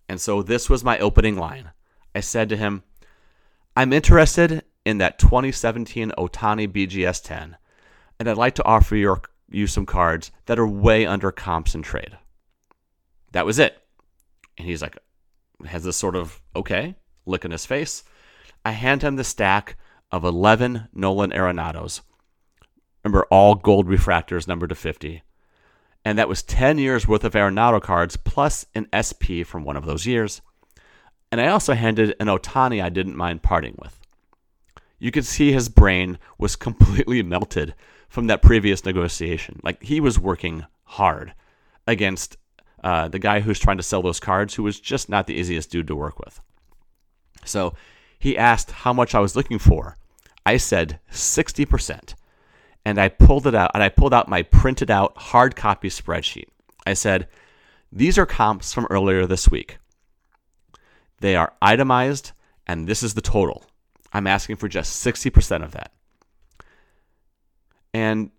And 0.09 0.20
so 0.20 0.42
this 0.42 0.68
was 0.68 0.85
my 0.85 0.98
opening 0.98 1.37
line. 1.37 1.70
I 2.14 2.20
said 2.20 2.48
to 2.50 2.57
him, 2.57 2.83
I'm 3.77 3.92
interested 3.92 4.62
in 4.85 4.98
that 4.98 5.18
2017 5.18 6.12
Otani 6.18 6.68
BGS 6.68 7.22
10, 7.24 7.57
and 8.18 8.29
I'd 8.29 8.37
like 8.37 8.55
to 8.57 8.64
offer 8.64 8.96
your, 8.96 9.22
you 9.50 9.66
some 9.66 9.87
cards 9.87 10.31
that 10.46 10.59
are 10.59 10.66
way 10.66 11.07
under 11.07 11.33
comps 11.33 11.74
in 11.74 11.83
trade. 11.83 12.16
That 13.33 13.46
was 13.46 13.59
it. 13.59 13.79
And 14.57 14.68
he's 14.68 14.83
like, 14.83 14.96
has 15.67 15.85
this 15.85 15.97
sort 15.97 16.17
of, 16.17 16.40
okay, 16.55 16.97
look 17.27 17.45
in 17.45 17.51
his 17.51 17.67
face. 17.67 18.05
I 18.64 18.73
hand 18.73 19.03
him 19.03 19.17
the 19.17 19.25
stack 19.25 19.77
of 20.11 20.25
11 20.25 20.88
Nolan 20.93 21.31
Arenados. 21.31 22.01
Remember, 23.03 23.27
all 23.31 23.55
gold 23.55 23.88
refractors 23.88 24.49
numbered 24.49 24.71
to 24.71 24.75
50. 24.75 25.23
And 26.05 26.19
that 26.19 26.29
was 26.29 26.43
10 26.43 26.79
years 26.79 27.09
worth 27.09 27.25
of 27.25 27.33
Arenado 27.33 27.81
cards 27.81 28.17
plus 28.17 28.67
an 28.75 28.88
SP 28.93 29.45
from 29.45 29.64
one 29.64 29.77
of 29.77 29.87
those 29.87 30.07
years. 30.07 30.43
And 31.33 31.40
I 31.40 31.49
also 31.49 31.75
handed 31.75 32.14
an 32.21 32.29
Otani 32.29 32.83
I 32.83 32.90
didn't 32.90 33.17
mind 33.17 33.43
parting 33.43 33.77
with. 33.79 33.99
You 34.99 35.11
could 35.11 35.25
see 35.25 35.53
his 35.53 35.69
brain 35.69 36.19
was 36.38 36.57
completely 36.57 37.23
melted 37.23 37.75
from 38.09 38.27
that 38.29 38.43
previous 38.43 38.85
negotiation. 38.85 39.61
Like 39.62 39.83
he 39.83 40.01
was 40.01 40.19
working 40.19 40.64
hard 40.85 41.35
against 41.87 42.37
uh, 42.85 43.09
the 43.09 43.18
guy 43.18 43.40
who's 43.40 43.59
trying 43.59 43.79
to 43.79 43.83
sell 43.83 44.03
those 44.03 44.20
cards, 44.20 44.55
who 44.55 44.62
was 44.62 44.79
just 44.79 45.09
not 45.09 45.27
the 45.27 45.35
easiest 45.35 45.70
dude 45.70 45.87
to 45.87 45.97
work 45.97 46.18
with. 46.18 46.38
So 47.42 47.75
he 48.18 48.37
asked 48.37 48.70
how 48.70 48.92
much 48.92 49.14
I 49.14 49.20
was 49.20 49.35
looking 49.35 49.59
for. 49.59 49.97
I 50.44 50.59
said 50.59 51.01
60%. 51.11 52.14
And 52.85 53.01
I 53.01 53.09
pulled 53.09 53.47
it 53.47 53.55
out, 53.55 53.70
and 53.73 53.83
I 53.83 53.88
pulled 53.88 54.12
out 54.12 54.29
my 54.29 54.42
printed 54.42 54.90
out 54.90 55.16
hard 55.16 55.57
copy 55.57 55.88
spreadsheet. 55.88 56.49
I 56.87 56.92
said, 56.92 57.27
These 57.90 58.18
are 58.18 58.27
comps 58.27 58.75
from 58.75 58.87
earlier 58.90 59.25
this 59.25 59.51
week. 59.51 59.79
They 61.20 61.35
are 61.35 61.55
itemized, 61.62 62.33
and 62.66 62.87
this 62.87 63.03
is 63.03 63.14
the 63.14 63.23
total. 63.23 63.64
I'm 64.12 64.27
asking 64.27 64.57
for 64.57 64.68
just 64.68 65.03
60% 65.03 65.64
of 65.64 65.73
that. 65.73 65.92
And 67.94 68.31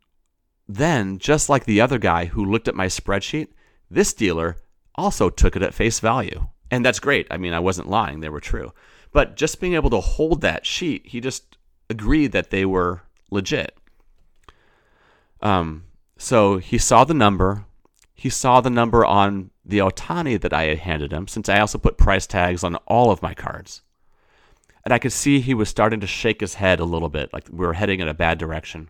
then, 0.67 1.17
just 1.17 1.49
like 1.49 1.65
the 1.65 1.81
other 1.81 1.97
guy 1.97 2.25
who 2.25 2.45
looked 2.45 2.67
at 2.67 2.75
my 2.75 2.85
spreadsheet, 2.85 3.47
this 3.95 4.13
dealer 4.13 4.57
also 4.95 5.29
took 5.29 5.55
it 5.55 5.63
at 5.63 5.73
face 5.73 5.99
value. 5.99 6.47
And 6.69 6.85
that's 6.85 6.99
great. 6.99 7.27
I 7.31 7.37
mean, 7.37 7.53
I 7.53 7.59
wasn't 7.59 7.89
lying, 7.89 8.19
they 8.19 8.29
were 8.29 8.39
true. 8.39 8.73
But 9.11 9.37
just 9.37 9.61
being 9.61 9.75
able 9.75 9.89
to 9.91 10.01
hold 10.01 10.41
that 10.41 10.65
sheet, 10.65 11.07
he 11.07 11.21
just 11.21 11.57
agreed 11.89 12.33
that 12.33 12.49
they 12.49 12.65
were 12.65 13.03
legit. 13.31 13.77
Um, 15.41 15.85
so 16.17 16.57
he 16.57 16.77
saw 16.77 17.03
the 17.03 17.13
number. 17.13 17.65
He 18.13 18.29
saw 18.29 18.61
the 18.61 18.69
number 18.69 19.05
on 19.05 19.51
the 19.63 19.79
Otani 19.79 20.39
that 20.41 20.53
I 20.53 20.63
had 20.63 20.79
handed 20.79 21.11
him, 21.11 21.27
since 21.27 21.47
I 21.47 21.59
also 21.59 21.77
put 21.77 21.97
price 21.97 22.27
tags 22.27 22.63
on 22.63 22.75
all 22.87 23.11
of 23.11 23.21
my 23.21 23.33
cards. 23.33 23.81
And 24.83 24.93
I 24.93 24.99
could 24.99 25.13
see 25.13 25.39
he 25.39 25.53
was 25.53 25.69
starting 25.69 25.99
to 26.01 26.07
shake 26.07 26.41
his 26.41 26.55
head 26.55 26.79
a 26.79 26.85
little 26.85 27.09
bit, 27.09 27.31
like 27.33 27.47
we 27.49 27.65
were 27.65 27.73
heading 27.73 27.99
in 27.99 28.07
a 28.07 28.13
bad 28.13 28.37
direction. 28.37 28.89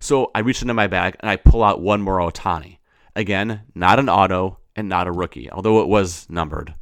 So 0.00 0.30
I 0.34 0.40
reached 0.40 0.62
into 0.62 0.74
my 0.74 0.86
bag 0.86 1.16
and 1.20 1.30
I 1.30 1.36
pull 1.36 1.62
out 1.62 1.80
one 1.80 2.02
more 2.02 2.18
Ohtani. 2.18 2.78
Again, 3.16 3.62
not 3.74 3.98
an 3.98 4.08
auto 4.08 4.58
and 4.74 4.88
not 4.88 5.06
a 5.06 5.12
rookie, 5.12 5.50
although 5.50 5.80
it 5.82 5.88
was 5.88 6.28
numbered. 6.28 6.74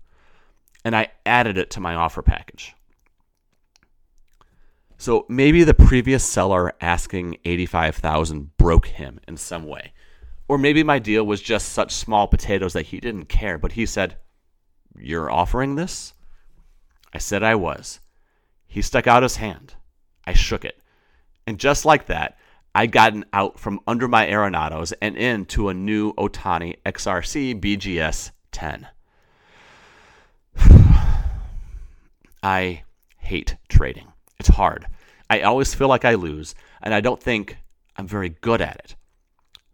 And 0.85 0.97
I 0.97 1.09
added 1.27 1.59
it 1.59 1.71
to 1.71 1.81
my 1.81 1.95
offer 1.95 2.23
package. 2.23 2.75
So 4.97 5.27
maybe 5.29 5.65
the 5.65 5.75
previous 5.75 6.25
seller 6.25 6.73
asking 6.81 7.39
85,000 7.45 8.57
broke 8.57 8.87
him 8.87 9.21
in 9.27 9.37
some 9.37 9.67
way. 9.67 9.93
Or 10.49 10.59
maybe 10.59 10.83
my 10.83 10.99
deal 10.99 11.25
was 11.25 11.43
just 11.43 11.71
such 11.71 11.93
small 11.93 12.29
potatoes 12.29 12.73
that 12.75 12.87
he 12.87 13.01
didn't 13.01 13.27
care, 13.27 13.59
but 13.59 13.73
he 13.73 13.87
said, 13.87 14.19
"You're 14.97 15.31
offering 15.31 15.75
this?" 15.75 16.15
I 17.13 17.19
said 17.19 17.43
I 17.43 17.55
was. 17.55 18.01
He 18.67 18.83
stuck 18.83 19.07
out 19.07 19.23
his 19.23 19.37
hand. 19.37 19.75
I 20.27 20.35
shook 20.35 20.65
it. 20.65 20.81
And 21.47 21.59
just 21.59 21.85
like 21.85 22.07
that, 22.07 22.39
I 22.75 22.87
gotten 22.87 23.25
out 23.33 23.59
from 23.59 23.81
under 23.87 24.09
my 24.09 24.27
Arenados 24.27 24.93
and 25.03 25.17
into 25.17 25.69
a 25.69 25.75
new 25.75 26.15
Otani 26.15 26.77
XRC 26.87 27.61
BGS 27.61 28.31
10. 28.51 28.89
I 32.43 32.83
hate 33.19 33.57
trading. 33.69 34.13
It's 34.39 34.49
hard. 34.49 34.87
I 35.29 35.43
always 35.43 35.75
feel 35.75 35.89
like 35.89 36.05
I 36.05 36.15
lose, 36.15 36.55
and 36.83 36.95
I 36.95 37.01
don't 37.01 37.23
think 37.23 37.59
I'm 37.97 38.07
very 38.07 38.31
good 38.31 38.61
at 38.61 38.77
it. 38.77 38.97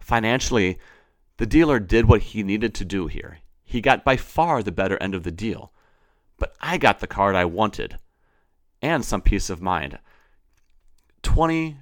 Financially, 0.01 0.79
the 1.37 1.47
dealer 1.47 1.79
did 1.79 2.07
what 2.07 2.23
he 2.23 2.43
needed 2.43 2.75
to 2.75 2.85
do 2.85 3.07
here. 3.07 3.39
He 3.65 3.81
got 3.81 4.05
by 4.05 4.17
far 4.17 4.63
the 4.63 4.73
better 4.73 5.01
end 5.01 5.15
of 5.15 5.23
the 5.23 5.31
deal. 5.31 5.73
But 6.37 6.55
I 6.61 6.79
got 6.79 7.01
the 7.01 7.07
card 7.07 7.35
I 7.35 7.45
wanted 7.45 7.99
and 8.81 9.05
some 9.05 9.21
peace 9.21 9.51
of 9.51 9.61
mind. 9.61 9.99
20, 11.23 11.77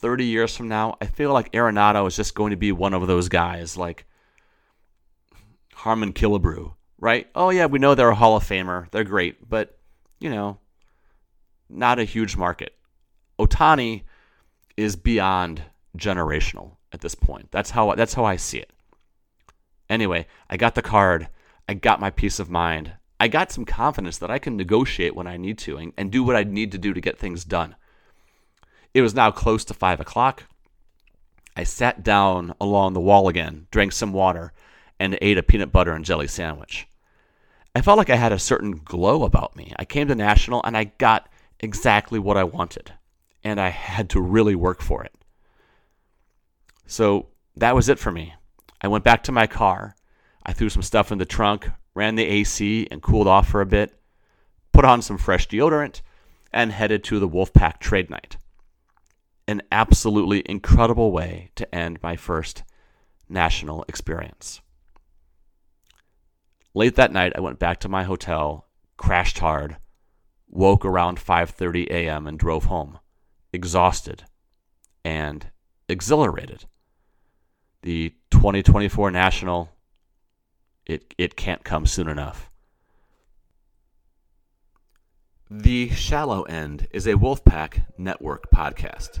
30 0.00 0.24
years 0.24 0.56
from 0.56 0.68
now, 0.68 0.96
I 1.00 1.06
feel 1.06 1.32
like 1.32 1.52
Arenado 1.52 2.06
is 2.06 2.16
just 2.16 2.34
going 2.34 2.50
to 2.50 2.56
be 2.56 2.72
one 2.72 2.94
of 2.94 3.06
those 3.06 3.28
guys 3.28 3.76
like 3.76 4.06
Harmon 5.74 6.12
Killebrew, 6.12 6.72
right? 6.98 7.28
Oh, 7.34 7.50
yeah, 7.50 7.66
we 7.66 7.78
know 7.78 7.94
they're 7.94 8.10
a 8.10 8.14
Hall 8.14 8.36
of 8.36 8.44
Famer. 8.44 8.90
They're 8.90 9.04
great, 9.04 9.48
but, 9.48 9.78
you 10.18 10.30
know, 10.30 10.58
not 11.68 11.98
a 11.98 12.04
huge 12.04 12.36
market. 12.36 12.74
Otani 13.38 14.02
is 14.76 14.96
beyond 14.96 15.62
generational 15.96 16.76
at 16.92 17.00
this 17.00 17.14
point. 17.14 17.50
That's 17.50 17.70
how 17.70 17.94
that's 17.94 18.14
how 18.14 18.24
I 18.24 18.36
see 18.36 18.58
it. 18.58 18.72
Anyway, 19.88 20.26
I 20.48 20.56
got 20.56 20.74
the 20.74 20.82
card. 20.82 21.28
I 21.68 21.74
got 21.74 22.00
my 22.00 22.10
peace 22.10 22.38
of 22.38 22.50
mind. 22.50 22.92
I 23.18 23.28
got 23.28 23.52
some 23.52 23.64
confidence 23.64 24.18
that 24.18 24.30
I 24.30 24.38
can 24.38 24.56
negotiate 24.56 25.14
when 25.14 25.26
I 25.26 25.36
need 25.36 25.58
to 25.58 25.76
and, 25.76 25.92
and 25.96 26.10
do 26.10 26.22
what 26.24 26.36
I 26.36 26.44
need 26.44 26.72
to 26.72 26.78
do 26.78 26.94
to 26.94 27.00
get 27.00 27.18
things 27.18 27.44
done. 27.44 27.76
It 28.92 29.02
was 29.02 29.14
now 29.14 29.30
close 29.30 29.64
to 29.66 29.74
five 29.74 30.00
o'clock. 30.00 30.44
I 31.56 31.64
sat 31.64 32.02
down 32.02 32.54
along 32.60 32.92
the 32.92 33.00
wall 33.00 33.28
again, 33.28 33.66
drank 33.70 33.92
some 33.92 34.12
water, 34.12 34.52
and 34.98 35.18
ate 35.20 35.38
a 35.38 35.42
peanut 35.42 35.72
butter 35.72 35.92
and 35.92 36.04
jelly 36.04 36.26
sandwich. 36.26 36.86
I 37.74 37.82
felt 37.82 37.98
like 37.98 38.10
I 38.10 38.16
had 38.16 38.32
a 38.32 38.38
certain 38.38 38.80
glow 38.84 39.24
about 39.24 39.54
me. 39.56 39.72
I 39.76 39.84
came 39.84 40.08
to 40.08 40.14
National 40.14 40.62
and 40.64 40.76
I 40.76 40.84
got 40.84 41.28
exactly 41.60 42.18
what 42.18 42.36
I 42.36 42.44
wanted, 42.44 42.92
and 43.44 43.60
I 43.60 43.68
had 43.68 44.10
to 44.10 44.20
really 44.20 44.54
work 44.54 44.82
for 44.82 45.04
it. 45.04 45.14
So 46.86 47.28
that 47.56 47.74
was 47.74 47.88
it 47.88 47.98
for 47.98 48.10
me. 48.10 48.34
I 48.80 48.88
went 48.88 49.04
back 49.04 49.22
to 49.24 49.32
my 49.32 49.46
car. 49.46 49.94
I 50.44 50.52
threw 50.52 50.68
some 50.68 50.82
stuff 50.82 51.12
in 51.12 51.18
the 51.18 51.24
trunk, 51.24 51.68
ran 51.94 52.16
the 52.16 52.26
AC, 52.26 52.88
and 52.90 53.02
cooled 53.02 53.28
off 53.28 53.48
for 53.48 53.60
a 53.60 53.66
bit, 53.66 53.94
put 54.72 54.84
on 54.84 55.02
some 55.02 55.18
fresh 55.18 55.46
deodorant, 55.46 56.00
and 56.52 56.72
headed 56.72 57.04
to 57.04 57.20
the 57.20 57.28
Wolfpack 57.28 57.78
trade 57.78 58.10
night. 58.10 58.36
An 59.50 59.62
absolutely 59.72 60.44
incredible 60.46 61.10
way 61.10 61.50
to 61.56 61.74
end 61.74 61.98
my 62.04 62.14
first 62.14 62.62
national 63.28 63.84
experience. 63.88 64.60
Late 66.72 66.94
that 66.94 67.12
night, 67.12 67.32
I 67.34 67.40
went 67.40 67.58
back 67.58 67.80
to 67.80 67.88
my 67.88 68.04
hotel, 68.04 68.68
crashed 68.96 69.40
hard, 69.40 69.78
woke 70.48 70.84
around 70.84 71.18
5:30 71.18 71.88
a.m. 71.90 72.28
and 72.28 72.38
drove 72.38 72.66
home, 72.66 73.00
exhausted 73.52 74.22
and 75.04 75.50
exhilarated. 75.88 76.66
The 77.82 78.14
2024 78.30 79.10
National 79.10 79.70
it 80.86 81.12
it 81.18 81.34
can't 81.34 81.64
come 81.64 81.86
soon 81.86 82.06
enough. 82.06 82.48
The 85.50 85.88
Shallow 85.88 86.44
End 86.44 86.86
is 86.92 87.08
a 87.08 87.14
Wolfpack 87.14 87.86
Network 87.98 88.48
podcast. 88.52 89.20